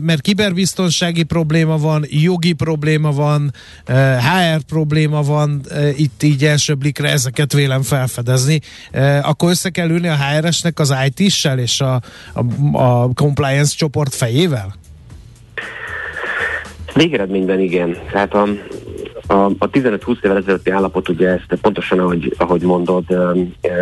[0.00, 3.52] mert kiberbiztonsági probléma van, jogi probléma van,
[4.18, 5.60] HR probléma van,
[5.96, 8.60] itt így első blikre ezeket vélem felfedezni,
[9.22, 12.00] akkor össze kell ülni a HR-esnek az IT-sel és a,
[12.32, 12.42] a,
[12.82, 14.74] a compliance csoport fejével?
[16.94, 17.96] Végeredményben igen.
[18.12, 18.48] Tehát a,
[19.26, 23.04] a, a 15-20 évvel ezelőtti állapot, ugye ezt pontosan ahogy, ahogy mondod,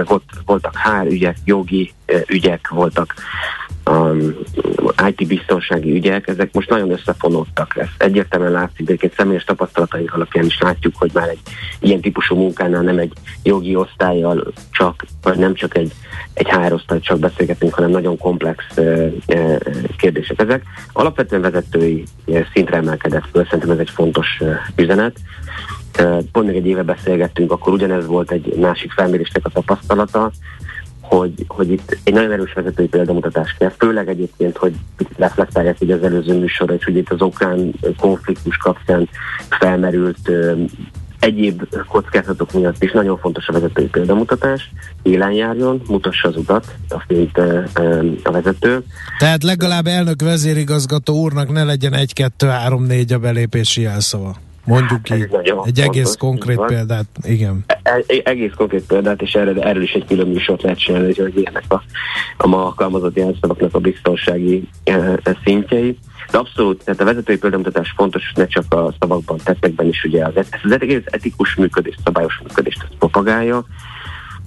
[0.05, 1.93] volt, voltak HR ügyek, jogi
[2.29, 3.15] ügyek, voltak
[3.91, 4.35] um,
[5.09, 7.77] IT biztonsági ügyek, ezek most nagyon összefonódtak.
[7.77, 11.41] Ez egyértelműen látszik, de egy személyes tapasztalataink alapján is látjuk, hogy már egy
[11.81, 13.13] ilyen típusú munkánál nem egy
[13.43, 15.93] jogi osztályjal csak, vagy nem csak egy,
[16.35, 19.13] egy HR osztály csak beszélgetünk, hanem nagyon komplex uh,
[19.97, 20.63] kérdések ezek.
[20.93, 22.05] Alapvetően vezetői
[22.53, 25.17] szintre emelkedett föl, szerintem ez egy fontos uh, üzenet.
[26.33, 30.31] Pont még egy éve beszélgettünk, akkor ugyanez volt egy másik felmérésnek a tapasztalata,
[31.01, 35.91] hogy, hogy itt egy nagyon erős vezetői példamutatás kell, főleg egyébként, hogy picit reflektálják hogy
[35.91, 39.09] az előző műsorra, és hogy itt az okrán konfliktus kapcsán
[39.49, 40.31] felmerült
[41.19, 44.73] egyéb kockázatok miatt is nagyon fontos a vezetői példamutatás,
[45.03, 47.11] élen járjon, mutassa az utat, azt
[48.23, 48.85] a vezető.
[49.19, 54.37] Tehát legalább elnök vezérigazgató úrnak ne legyen egy, kettő, három, négy a belépési jelszava.
[54.65, 55.13] Mondjuk ki.
[55.13, 56.67] Egy fontos, egész konkrét van.
[56.67, 57.65] példát, igen.
[57.67, 61.37] E-, e egész konkrét példát, és erre, erről is egy külön műsort lehet csinálni, hogy
[61.37, 61.83] ilyenek a,
[62.37, 64.93] a ma alkalmazott jelszavaknak a biztonsági e,
[65.23, 65.99] e, szintjei.
[66.31, 70.37] De abszolút, tehát a vezetői példamutatás fontos, ne csak a szavakban, tettekben is ugye az,
[70.37, 73.65] ez az etikus működés, szabályos működést propagálja.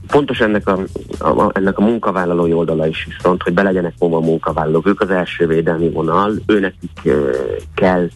[0.08, 0.80] Fontos ennek a,
[1.20, 4.88] a, ennek a munkavállalói oldala is viszont, hogy be legyenek a munkavállalók.
[4.88, 7.36] Ők az első védelmi vonal, őnekik uh,
[7.76, 8.10] kell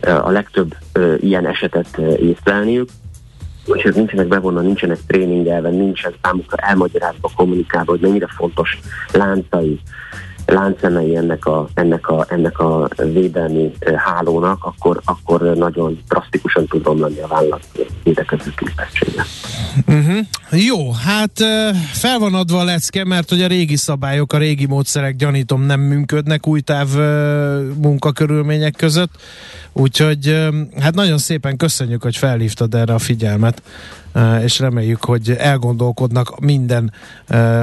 [0.00, 0.74] a legtöbb
[1.20, 2.88] ilyen esetet észlelniük,
[3.74, 8.78] és ők nincsenek bevonva, nincsenek tréningelve, nincsen számukra elmagyarázva, kommunikálva, hogy mennyire fontos
[9.12, 9.80] láncai
[10.46, 17.18] láncemei ennek a, ennek a, ennek a védelmi hálónak, akkor, akkor nagyon drasztikusan tud romlani
[17.18, 17.68] a vállalat
[18.02, 19.24] védekező készültsége.
[19.86, 20.18] Uh-huh.
[20.66, 21.32] Jó, hát
[21.92, 25.80] fel van adva a lecke, mert hogy a régi szabályok, a régi módszerek gyanítom nem
[25.80, 26.88] működnek új táv
[27.82, 29.10] munkakörülmények között,
[29.78, 30.48] úgyhogy
[30.80, 33.62] hát nagyon szépen köszönjük, hogy felhívtad erre a figyelmet
[34.42, 36.92] és reméljük, hogy elgondolkodnak minden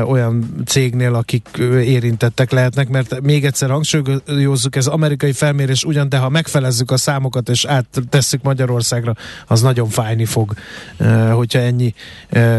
[0.07, 1.47] olyan cégnél, akik
[1.84, 7.49] érintettek lehetnek, mert még egyszer hangsúlyozzuk, ez amerikai felmérés ugyan, de ha megfelezzük a számokat
[7.49, 9.14] és áttesszük Magyarországra,
[9.47, 10.53] az nagyon fájni fog,
[11.32, 11.93] hogyha ennyi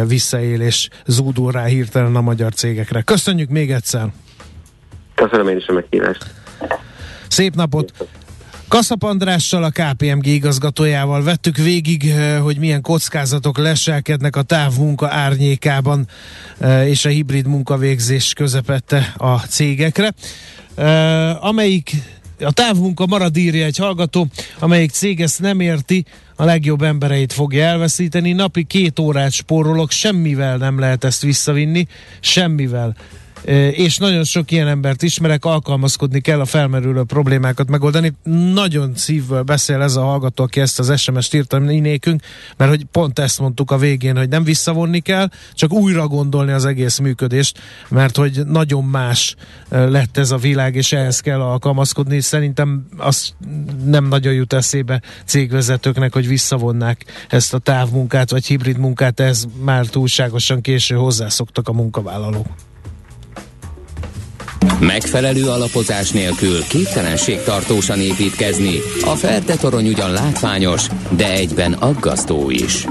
[0.07, 3.03] visszaélés zúdul rá hirtelen a magyar cégekre.
[3.03, 4.13] Köszönjük még egyszer!
[5.15, 6.27] Köszönöm én is a meghívást!
[7.29, 7.93] Szép napot!
[8.75, 16.09] Kaszap Andrással, a KPMG igazgatójával vettük végig, eh, hogy milyen kockázatok leselkednek a távmunka árnyékában
[16.59, 20.12] eh, és a hibrid munkavégzés közepette a cégekre.
[20.75, 21.91] Eh, amelyik
[22.41, 24.27] a távmunka marad írja egy hallgató,
[24.59, 26.05] amelyik cég ezt nem érti,
[26.37, 28.33] a legjobb embereit fogja elveszíteni.
[28.33, 31.87] Napi két órát spórolok, semmivel nem lehet ezt visszavinni,
[32.20, 32.97] semmivel
[33.71, 38.13] és nagyon sok ilyen embert ismerek, alkalmazkodni kell a felmerülő problémákat megoldani.
[38.53, 42.23] Nagyon szívvel beszél ez a hallgató, aki ezt az SMS-t írta nékünk,
[42.57, 46.65] mert hogy pont ezt mondtuk a végén, hogy nem visszavonni kell, csak újra gondolni az
[46.65, 49.37] egész működést, mert hogy nagyon más
[49.69, 53.35] lett ez a világ, és ehhez kell alkalmazkodni, és szerintem az
[53.85, 59.87] nem nagyon jut eszébe cégvezetőknek, hogy visszavonnák ezt a távmunkát, vagy hibrid munkát, ez már
[59.87, 62.47] túlságosan késő hozzászoktak a munkavállalók.
[64.87, 68.78] Megfelelő alapozás nélkül képtelenség tartósan építkezni.
[69.05, 72.87] A Ferde torony ugyan látványos, de egyben aggasztó is.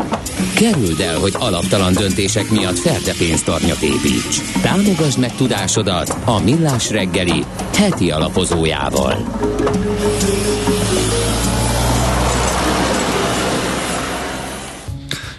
[0.56, 4.42] Kerüld el, hogy alaptalan döntések miatt Ferde pénztarnyat építs.
[4.62, 9.18] Támogasd meg tudásodat a Millás reggeli heti alapozójával.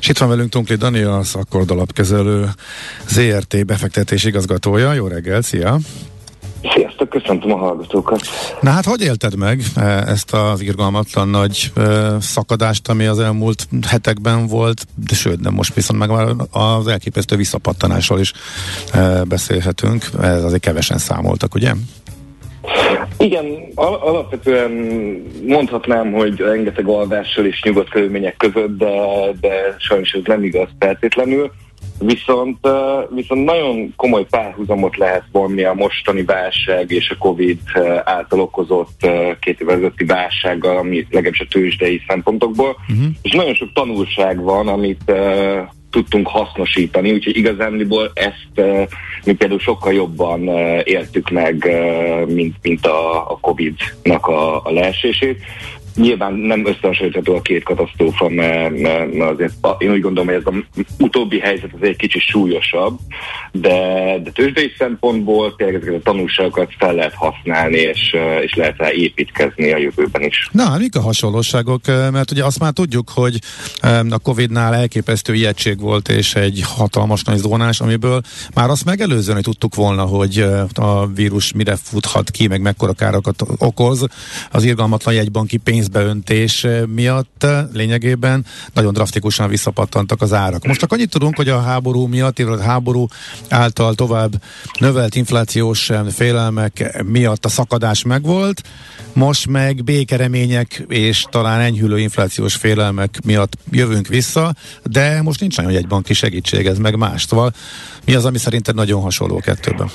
[0.00, 2.48] És itt van velünk Tunkli Dani, az Akkord alapkezelő
[3.08, 4.92] ZRT befektetés igazgatója.
[4.92, 5.78] Jó reggel, szia!
[6.72, 8.20] Sziasztok, köszöntöm a hallgatókat.
[8.60, 11.80] Na hát, hogy élted meg e, ezt az irgalmatlan nagy e,
[12.20, 17.36] szakadást, ami az elmúlt hetekben volt, de sőt, de most viszont meg már az elképesztő
[17.36, 18.32] visszapattanásról is
[18.92, 20.04] e, beszélhetünk.
[20.22, 21.72] Ez azért kevesen számoltak, ugye?
[23.18, 23.44] Igen,
[23.74, 24.70] al- alapvetően
[25.46, 28.92] mondhatnám, hogy rengeteg alvással és nyugodt körülmények között, de,
[29.40, 31.50] de sajnos ez nem igaz feltétlenül.
[31.98, 32.68] Viszont,
[33.14, 37.58] viszont nagyon komoly párhuzamot lehet vonni a mostani válság és a Covid
[38.04, 39.06] által okozott
[39.40, 43.06] két évvel ezelőtti válsággal, ami legalábbis a tőzsdei szempontokból, uh-huh.
[43.22, 45.12] és nagyon sok tanulság van, amit
[45.90, 48.66] tudtunk hasznosítani, úgyhogy igazándiból ezt
[49.24, 50.48] mi például sokkal jobban
[50.84, 51.68] éltük meg,
[52.26, 55.42] mint, mint a, a Covid-nak a, a leesését.
[55.94, 60.84] Nyilván nem összehasonlítható a két katasztrófa, mert, mert, azért én úgy gondolom, hogy ez az
[60.98, 62.98] utóbbi helyzet az egy kicsit súlyosabb,
[63.52, 63.78] de,
[64.22, 69.72] de tőzsdei szempontból tényleg ezeket a tanulságokat fel lehet használni, és, és lehet rá építkezni
[69.72, 70.48] a jövőben is.
[70.52, 71.86] Na, hát mik a hasonlóságok?
[71.86, 73.38] Mert ugye azt már tudjuk, hogy
[74.08, 78.20] a Covid-nál elképesztő ijegység volt, és egy hatalmas nagy zónás, amiből
[78.54, 83.42] már azt megelőzően, hogy tudtuk volna, hogy a vírus mire futhat ki, meg mekkora károkat
[83.58, 84.06] okoz.
[84.50, 90.66] Az irgalmatlan jegybanki pénz pénzbeöntés miatt lényegében nagyon drasztikusan visszapattantak az árak.
[90.66, 93.06] Most csak annyit tudunk, hogy a háború miatt, illetve a háború
[93.48, 94.42] által tovább
[94.78, 98.62] növelt inflációs félelmek miatt a szakadás megvolt,
[99.12, 105.76] most meg békeremények és talán enyhülő inflációs félelmek miatt jövünk vissza, de most nincs nagyon
[105.76, 107.24] egy banki segítség, ez meg más.
[107.24, 107.54] Szóval
[108.04, 109.90] mi az, ami szerinted nagyon hasonló kettőben?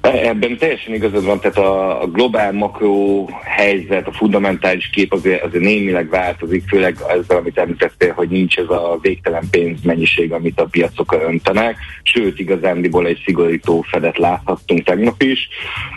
[0.00, 5.64] Ebben teljesen igazad van, tehát a, a globál makro helyzet, a fundamentális kép azért, azért
[5.64, 11.12] némileg változik, főleg ezzel, amit említettél, hogy nincs ez a végtelen pénzmennyiség, amit a piacok
[11.12, 15.48] öntenek, sőt igazándiból egy szigorító fedet láthattunk tegnap is.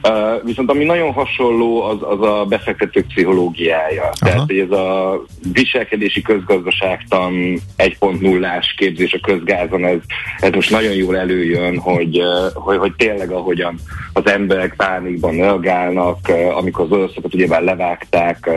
[0.07, 4.01] Uh, viszont ami nagyon hasonló, az, az a befektetők pszichológiája.
[4.01, 4.13] Aha.
[4.19, 5.21] Tehát, hogy ez a
[5.53, 7.33] viselkedési közgazdaságtan
[7.77, 9.99] 1.0-ás képzés a közgázon, ez,
[10.37, 12.21] ez most nagyon jól előjön, hogy,
[12.53, 13.79] hogy, hogy tényleg ahogyan
[14.13, 16.17] az emberek pánikban reagálnak,
[16.55, 18.49] amikor az oroszokat ugyebár levágták,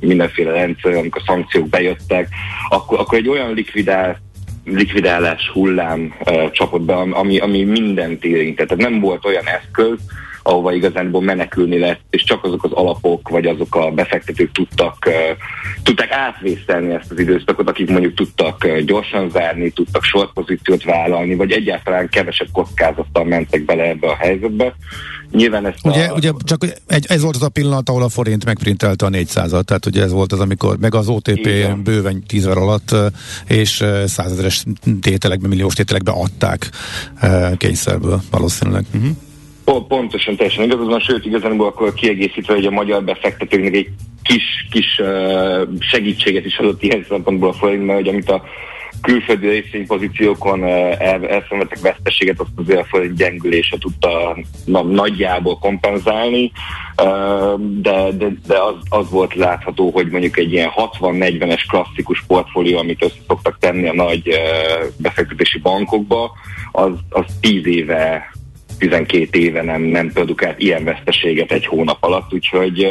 [0.00, 2.28] mindenféle rendszer, amikor szankciók bejöttek,
[2.68, 4.20] akkor, akkor egy olyan likvidál
[4.64, 8.68] likvidálás hullám uh, csapott be, ami, ami mindent érintett.
[8.68, 9.98] Tehát nem volt olyan eszköz,
[10.42, 15.08] ahova igazánból menekülni lett, és csak azok az alapok, vagy azok a befektetők tudtak,
[15.82, 21.50] tudták átvészelni ezt az időszakot, akik mondjuk tudtak gyorsan zárni, tudtak short pozíciót vállalni, vagy
[21.50, 24.74] egyáltalán kevesebb kockázattal mentek bele ebbe a helyzetbe.
[25.30, 26.14] Nyilván ezt ugye, a...
[26.14, 29.86] ugye csak egy, ez volt az a pillanat, ahol a forint megprintelte a 400-at, tehát
[29.86, 31.82] ugye ez volt az, amikor meg az OTP Igen.
[31.82, 32.94] bőven 10 alatt
[33.46, 34.64] és százezeres
[35.00, 36.70] tételekbe, milliós tételekbe adták
[37.56, 38.84] kényszerből valószínűleg.
[38.94, 39.16] Uh-huh.
[39.64, 43.88] Pontosan, teljesen igazad van, sőt igazából akkor kiegészítve, hogy a magyar befektetőknek egy
[44.22, 48.42] kis, kis uh, segítséget is adott ilyen szempontból a forint, mert hogy amit a
[49.02, 56.52] külföldi részvénypozíciókon el, elszenvedtek veszteséget, azt azért a forint gyengülése tudta na, nagyjából kompenzálni,
[57.58, 63.04] de, de, de az, az volt látható, hogy mondjuk egy ilyen 60-40-es klasszikus portfólió, amit
[63.04, 64.30] össze szoktak tenni a nagy
[64.96, 66.32] befektetési bankokba,
[66.72, 68.31] az, az 10 éve
[68.82, 72.82] 12 éve nem, nem produkált ilyen veszteséget egy hónap alatt, úgyhogy,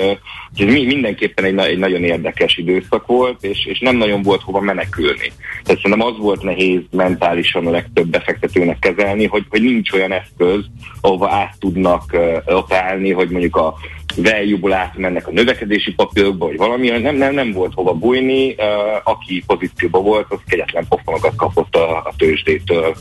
[0.58, 5.32] ez mindenképpen egy, egy nagyon érdekes időszak volt, és, és nem nagyon volt hova menekülni.
[5.64, 10.66] Tehát szerintem az volt nehéz mentálisan a legtöbb befektetőnek kezelni, hogy, hogy nincs olyan eszköz,
[11.02, 13.74] ahova át tudnak operálni, hogy mondjuk a
[14.16, 18.56] value átmennek a növekedési papírokba, vagy valami, nem, nem, nem volt hova bújni,
[19.04, 22.96] aki pozícióban volt, az kegyetlen pofonokat kapott a, a tőzsdétől.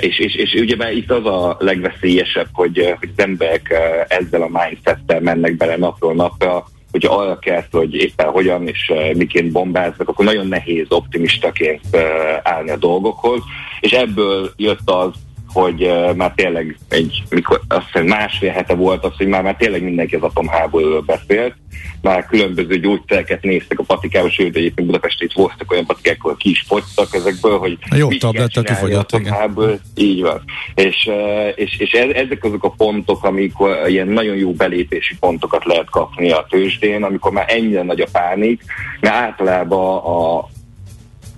[0.00, 3.74] És, és, és ugye itt az a legveszélyesebb, hogy, hogy az emberek
[4.08, 9.52] ezzel a mindsettel mennek bele napról napra, hogyha arra kell, hogy éppen hogyan és miként
[9.52, 11.96] bombáznak, akkor nagyon nehéz optimistaként
[12.42, 13.40] állni a dolgokhoz,
[13.80, 15.12] és ebből jött az,
[15.52, 19.82] hogy már tényleg egy, mikor azt hiszem másfél hete volt az, hogy már, már tényleg
[19.82, 21.54] mindenki az atomháborúról beszélt,
[22.02, 26.50] már különböző gyógyszereket néztek a patikába, sőt egyébként Budapesten itt voltak olyan patikák, ahol ki
[26.50, 29.80] is fogytak ezekből, hogy jó tablettel kifogyott, igen.
[29.94, 30.42] Így van.
[30.74, 31.10] És,
[31.54, 36.46] és, és ezek azok a pontok, amikor ilyen nagyon jó belépési pontokat lehet kapni a
[36.50, 38.62] tőzsdén, amikor már ennyire nagy a pánik,
[39.00, 40.48] mert általában a,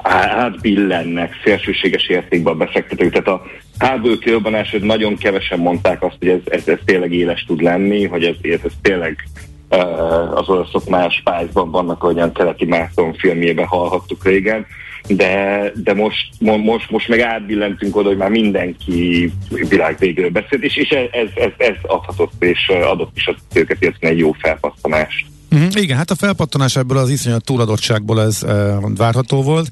[0.02, 3.10] átbillennek szélsőséges értékben a befektetők.
[3.10, 3.42] Tehát a
[3.80, 8.06] háború kirobbanás, hogy nagyon kevesen mondták azt, hogy ez, ez, ez tényleg éles tud lenni,
[8.06, 9.16] hogy ez, ez, tényleg
[9.70, 14.66] uh, az oroszok más pályzban vannak, ahogyan keleti Márton filmjében hallhattuk régen,
[15.08, 19.32] de, de most, most, most meg átbillentünk oda, hogy már mindenki
[19.68, 24.18] világ végéről beszélt, és, és ez, ez, ez adhatott és adott is a tőket egy
[24.18, 25.29] jó felpasztanást.
[25.52, 29.70] Uh-huh, igen, hát a felpattanás ebből az iszonyat túladottságból ez e, várható volt,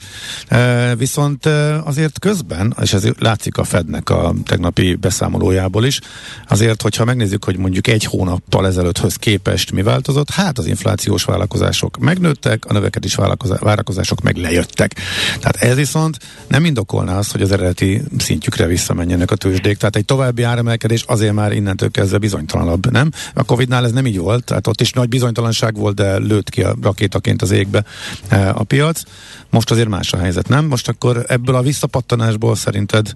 [0.48, 6.00] e, viszont e, azért közben, és ez látszik a Fednek a tegnapi beszámolójából is,
[6.48, 11.98] azért, hogyha megnézzük, hogy mondjuk egy hónappal ezelőtthöz képest mi változott, hát az inflációs vállalkozások
[11.98, 14.94] megnőttek, a növekedés vállalkozások meg lejöttek.
[15.40, 16.18] Tehát ez viszont
[16.48, 21.34] nem indokolná azt, hogy az eredeti szintjükre visszamenjenek a tőzsdék, tehát egy további áremelkedés azért
[21.34, 23.10] már innentől kezdve bizonytalanabb, nem?
[23.34, 26.50] A Covid-nál ez nem így volt, tehát ott is nagy bizonytalanság válság volt, de lőtt
[26.50, 27.84] ki a rakétaként az égbe
[28.28, 29.02] e, a piac.
[29.50, 30.64] Most azért más a helyzet, nem?
[30.64, 33.12] Most akkor ebből a visszapattanásból szerinted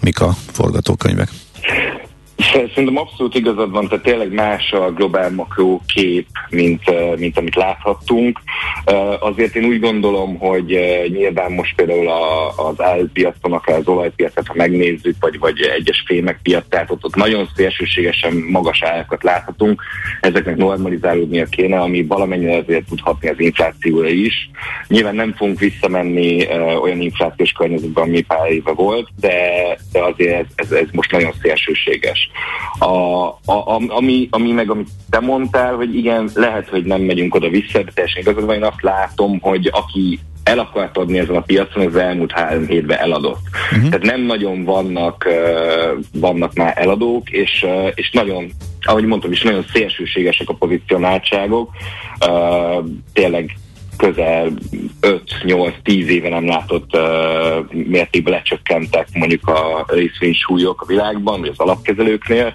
[0.00, 1.28] mik a forgatókönyvek?
[2.74, 6.82] Szerintem abszolút igazad van, tehát tényleg más a globál makró kép, mint,
[7.18, 8.40] mint amit láthattunk.
[9.20, 12.08] Azért én úgy gondolom, hogy nyilván most például
[12.56, 17.48] az árupiacon, akár az olajpiacot, ha megnézzük, vagy, vagy egyes fémek piacát, ott, ott nagyon
[17.54, 19.82] szélsőségesen magas árakat láthatunk.
[20.20, 24.50] Ezeknek normalizálódnia kéne, ami valamennyire azért tudhatni az inflációra is.
[24.88, 26.46] Nyilván nem fogunk visszamenni
[26.82, 29.38] olyan inflációs környezetben, ami pár éve volt, de,
[29.92, 32.25] de azért ez, ez, ez most nagyon szélsőséges.
[32.78, 37.48] A, a, ami, ami meg, amit te mondtál, hogy igen, lehet, hogy nem megyünk oda
[37.48, 41.86] vissza, de teljesen igazad én azt látom, hogy aki el akart adni ezen a piacon,
[41.86, 43.40] az elmúlt három hétben eladott.
[43.72, 43.88] Uh-huh.
[43.88, 48.50] Tehát nem nagyon vannak, uh, vannak már eladók, és, uh, és nagyon,
[48.80, 51.70] ahogy mondtam is, nagyon szélsőségesek a pozicionáltságok.
[52.26, 53.56] Uh, tényleg
[53.96, 54.52] közel
[55.00, 62.54] 5-8-10 éve nem látott uh, mértékben lecsökkentek mondjuk a részvénysúlyok a világban, vagy az alapkezelőknél,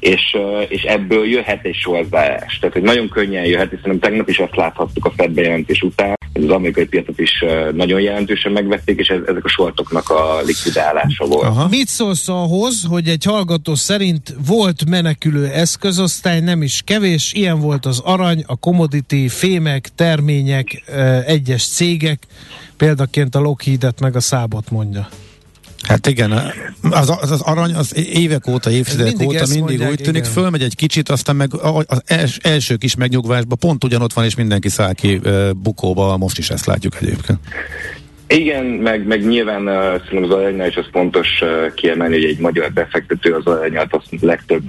[0.00, 0.36] és,
[0.68, 2.58] és ebből jöhet egy sorzárás.
[2.58, 6.50] Tehát, hogy nagyon könnyen jöhet, hiszen tegnap is azt láthattuk a Fed bejelentés után, az
[6.50, 11.46] amerikai piacot is nagyon jelentősen megvették, és ez, ezek a sortoknak a likvidálása volt.
[11.46, 11.68] Aha.
[11.68, 17.86] Mit szólsz ahhoz, hogy egy hallgató szerint volt menekülő eszközosztály, nem is kevés, ilyen volt
[17.86, 20.82] az arany, a commodity, fémek, termények,
[21.26, 22.26] egyes cégek,
[22.76, 25.08] példaként a Lockheed-et meg a Szábot mondja.
[25.82, 26.32] Hát igen,
[26.90, 30.32] az, az, az arany az évek óta, évtizedek mindig óta mindig mondják, úgy tűnik, igen.
[30.32, 34.68] fölmegy egy kicsit, aztán meg az els, első kis megnyugvásban pont ugyanott van, és mindenki
[34.68, 35.20] száll ki
[35.56, 37.38] bukóba, most is ezt látjuk egyébként.
[38.32, 42.38] Igen, meg, meg nyilván uh, szerintem az aranynál is az fontos uh, kiemelni, hogy egy
[42.38, 44.62] magyar befektető az aranyat azt legtöbb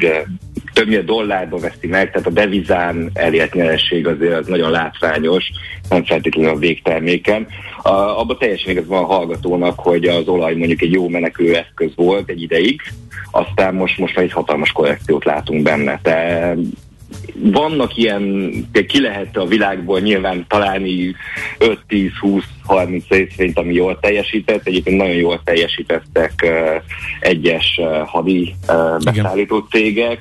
[0.74, 5.44] többnyire dollárba veszi meg, tehát a devizán elért nyeresség azért az nagyon látványos,
[5.90, 7.48] nem feltétlenül a végterméken.
[7.82, 11.92] A, abban teljesen igaz van a hallgatónak, hogy az olaj mondjuk egy jó menekülő eszköz
[11.96, 12.82] volt egy ideig,
[13.32, 16.00] aztán most, most már egy hatalmas korrekciót látunk benne.
[16.02, 16.56] Te
[17.36, 18.54] vannak ilyen,
[18.88, 21.16] ki lehet a világból nyilván találni
[21.60, 24.68] 5-10-20-30 részvényt, ami jól teljesített.
[24.68, 26.82] Egyébként nagyon jól teljesítettek uh,
[27.20, 30.20] egyes uh, hadi uh, beszállító cégek,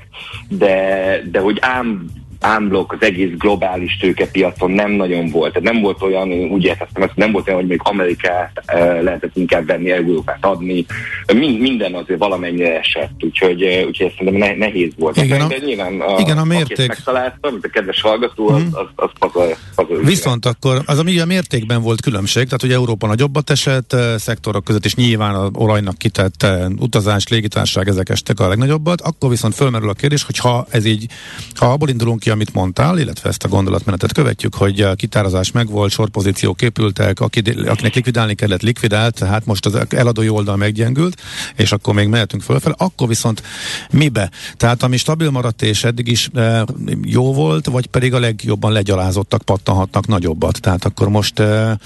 [0.48, 2.06] de, de hogy ám
[2.42, 5.52] ámblok az egész globális tőkepiacon nem nagyon volt.
[5.52, 9.66] Tehát nem volt olyan, úgy értettem nem volt olyan, hogy még Amerikát uh, lehetett inkább
[9.66, 10.86] venni, Európát adni.
[11.34, 15.16] Mind, minden azért valamennyire esett, úgyhogy, uh, úgyhogy szerintem ne, nehéz volt.
[15.16, 16.88] Igen, a, de nyilván a, igen, a mérték.
[16.88, 18.66] megtalálta, mint a kedves hallgató, az, mm.
[18.72, 19.30] az, az, az,
[19.74, 23.96] az, az Viszont akkor az, ami a mértékben volt különbség, tehát hogy Európa nagyobbat esett,
[24.16, 26.46] szektorok között is nyilván az olajnak kitett
[26.78, 31.06] utazás, légitárság, ezek estek a legnagyobbat, akkor viszont fölmerül a kérdés, hogy ha ez így,
[31.54, 35.90] ha abból indulunk ki, amit mondtál, illetve ezt a gondolatmenetet követjük, hogy a kitározás megvolt,
[35.90, 41.20] sorpozíciók épültek, akinek likvidálni kellett, likvidált, tehát most az eladói oldal meggyengült,
[41.56, 43.42] és akkor még mehetünk fölfel, akkor viszont
[43.90, 44.30] mibe?
[44.56, 46.64] Tehát ami stabil maradt és eddig is e,
[47.02, 50.60] jó volt, vagy pedig a legjobban legyalázottak pattanhatnak nagyobbat.
[50.60, 51.78] Tehát akkor most, e,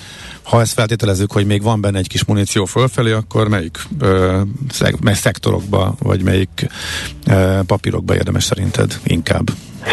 [0.43, 4.07] ha ezt feltételezzük, hogy még van benne egy kis muníció fölfelé, akkor melyik, e,
[4.71, 6.69] szek, mely szektorokba, vagy melyik
[7.25, 9.51] e, papírokba érdemes szerinted inkább?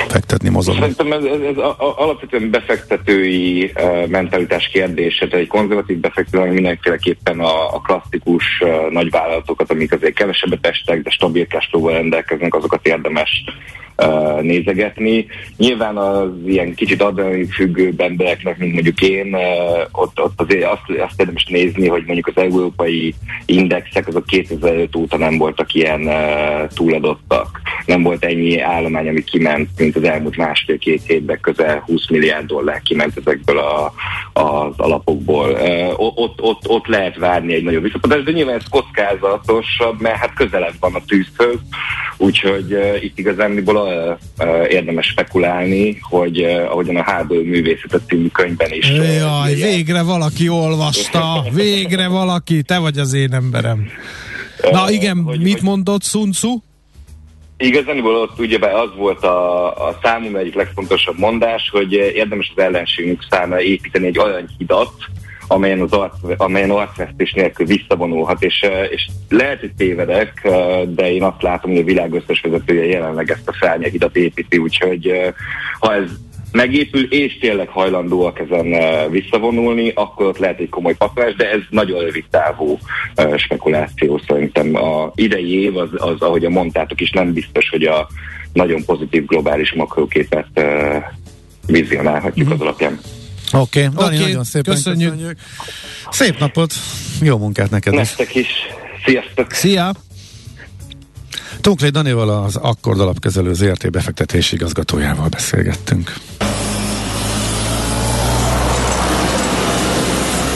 [0.07, 0.79] Fektetni, mozogni?
[0.79, 7.75] Szerintem ez, ez, ez alapvetően befektetői uh, mentalitás kérdése, tehát egy konzervatív befektető mindenféleképpen a,
[7.75, 13.43] a klasszikus uh, nagyvállalatokat, amik azért kevesebbet estek, de stabil cash rendelkeznek, azokat érdemes
[14.41, 15.25] nézegetni.
[15.57, 19.35] Nyilván az ilyen kicsit adani függő embereknek, mint mondjuk én,
[19.91, 23.13] ott, ott azért azt, azt érdemes nézni, hogy mondjuk az európai
[23.45, 27.61] indexek azok 2005 óta nem voltak ilyen uh, túladottak.
[27.85, 32.81] Nem volt ennyi állomány, ami kiment, mint az elmúlt másfél-két hétben közel 20 milliárd dollár
[32.81, 33.93] kiment ezekből a,
[34.33, 35.57] az alapokból.
[35.95, 40.73] Ott, ott, ott lehet várni egy nagyobb visszapadást, de nyilván ez kockázatosabb, mert hát közelebb
[40.79, 41.59] van a tűzhöz,
[42.17, 43.17] úgyhogy itt
[43.87, 48.89] igazániból érdemes spekulálni, hogy ahogyan a háború művészetet című könyvben is.
[48.89, 53.87] Jaj, végre valaki olvasta, végre valaki, te vagy az én emberem.
[54.71, 56.57] Na igen, hogy, mit hogy, mondott Sun Tzu?
[57.57, 63.25] Igazániból ott ugye az volt a, a számomra egyik legfontosabb mondás, hogy érdemes az ellenségünk
[63.29, 64.93] számára építeni egy aranyhidat,
[65.53, 71.13] amelyen, az arc, amelyen arcvesztés nélkül visszavonulhat, és, eh, és lehet, hogy tévedek, eh, de
[71.13, 75.33] én azt látom, hogy a világ összes vezetője jelenleg ezt a felnyehidat építi, úgyhogy eh,
[75.79, 76.09] ha ez
[76.51, 78.75] megépül, és tényleg hajlandóak ezen
[79.09, 82.77] visszavonulni, akkor ott lehet egy komoly pakolás, de ez nagyon rövid távú
[83.35, 84.75] spekuláció szerintem.
[84.75, 88.07] A idei év az, az ahogy a mondtátok is, nem biztos, hogy a
[88.53, 90.61] nagyon pozitív globális makroképet
[91.65, 92.55] vizionálhatjuk mm-hmm.
[92.55, 92.99] az alapján.
[93.53, 93.95] Oké, okay.
[93.95, 94.27] Dani, okay.
[94.27, 95.11] nagyon szépen köszönjük.
[95.11, 95.37] köszönjük.
[96.09, 96.73] Szép napot,
[97.21, 98.41] jó munkát neked Nektek is.
[98.41, 98.49] is.
[99.05, 99.51] Sziasztok!
[99.51, 99.93] Szia!
[101.61, 106.13] Tóklé Danival az Akkord alapkezelő ZRT befektetési igazgatójával beszélgettünk.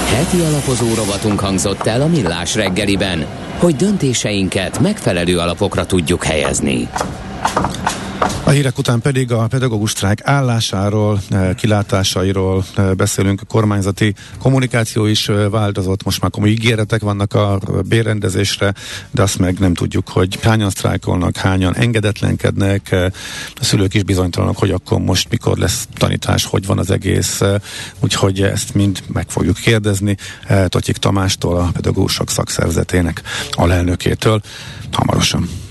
[0.07, 3.25] Heti alapozó rovatunk hangzott el a Millás reggeliben,
[3.57, 6.87] hogy döntéseinket megfelelő alapokra tudjuk helyezni.
[8.47, 13.41] A hírek után pedig a pedagógus sztrájk állásáról, eh, kilátásairól eh, beszélünk.
[13.41, 18.73] A kormányzati kommunikáció is eh, változott, most már komoly ígéretek vannak a bérrendezésre,
[19.11, 22.95] de azt meg nem tudjuk, hogy hányan sztrájkolnak, hányan engedetlenkednek.
[23.55, 27.41] A szülők is bizonytalanok, hogy akkor most mikor lesz tanítás, hogy van az egész.
[27.99, 30.17] Úgyhogy ezt mind meg fogjuk kérdezni
[30.67, 34.41] Totyik Tamástól, a pedagógusok szakszervezetének alelnökétől
[34.91, 35.65] hamarosan.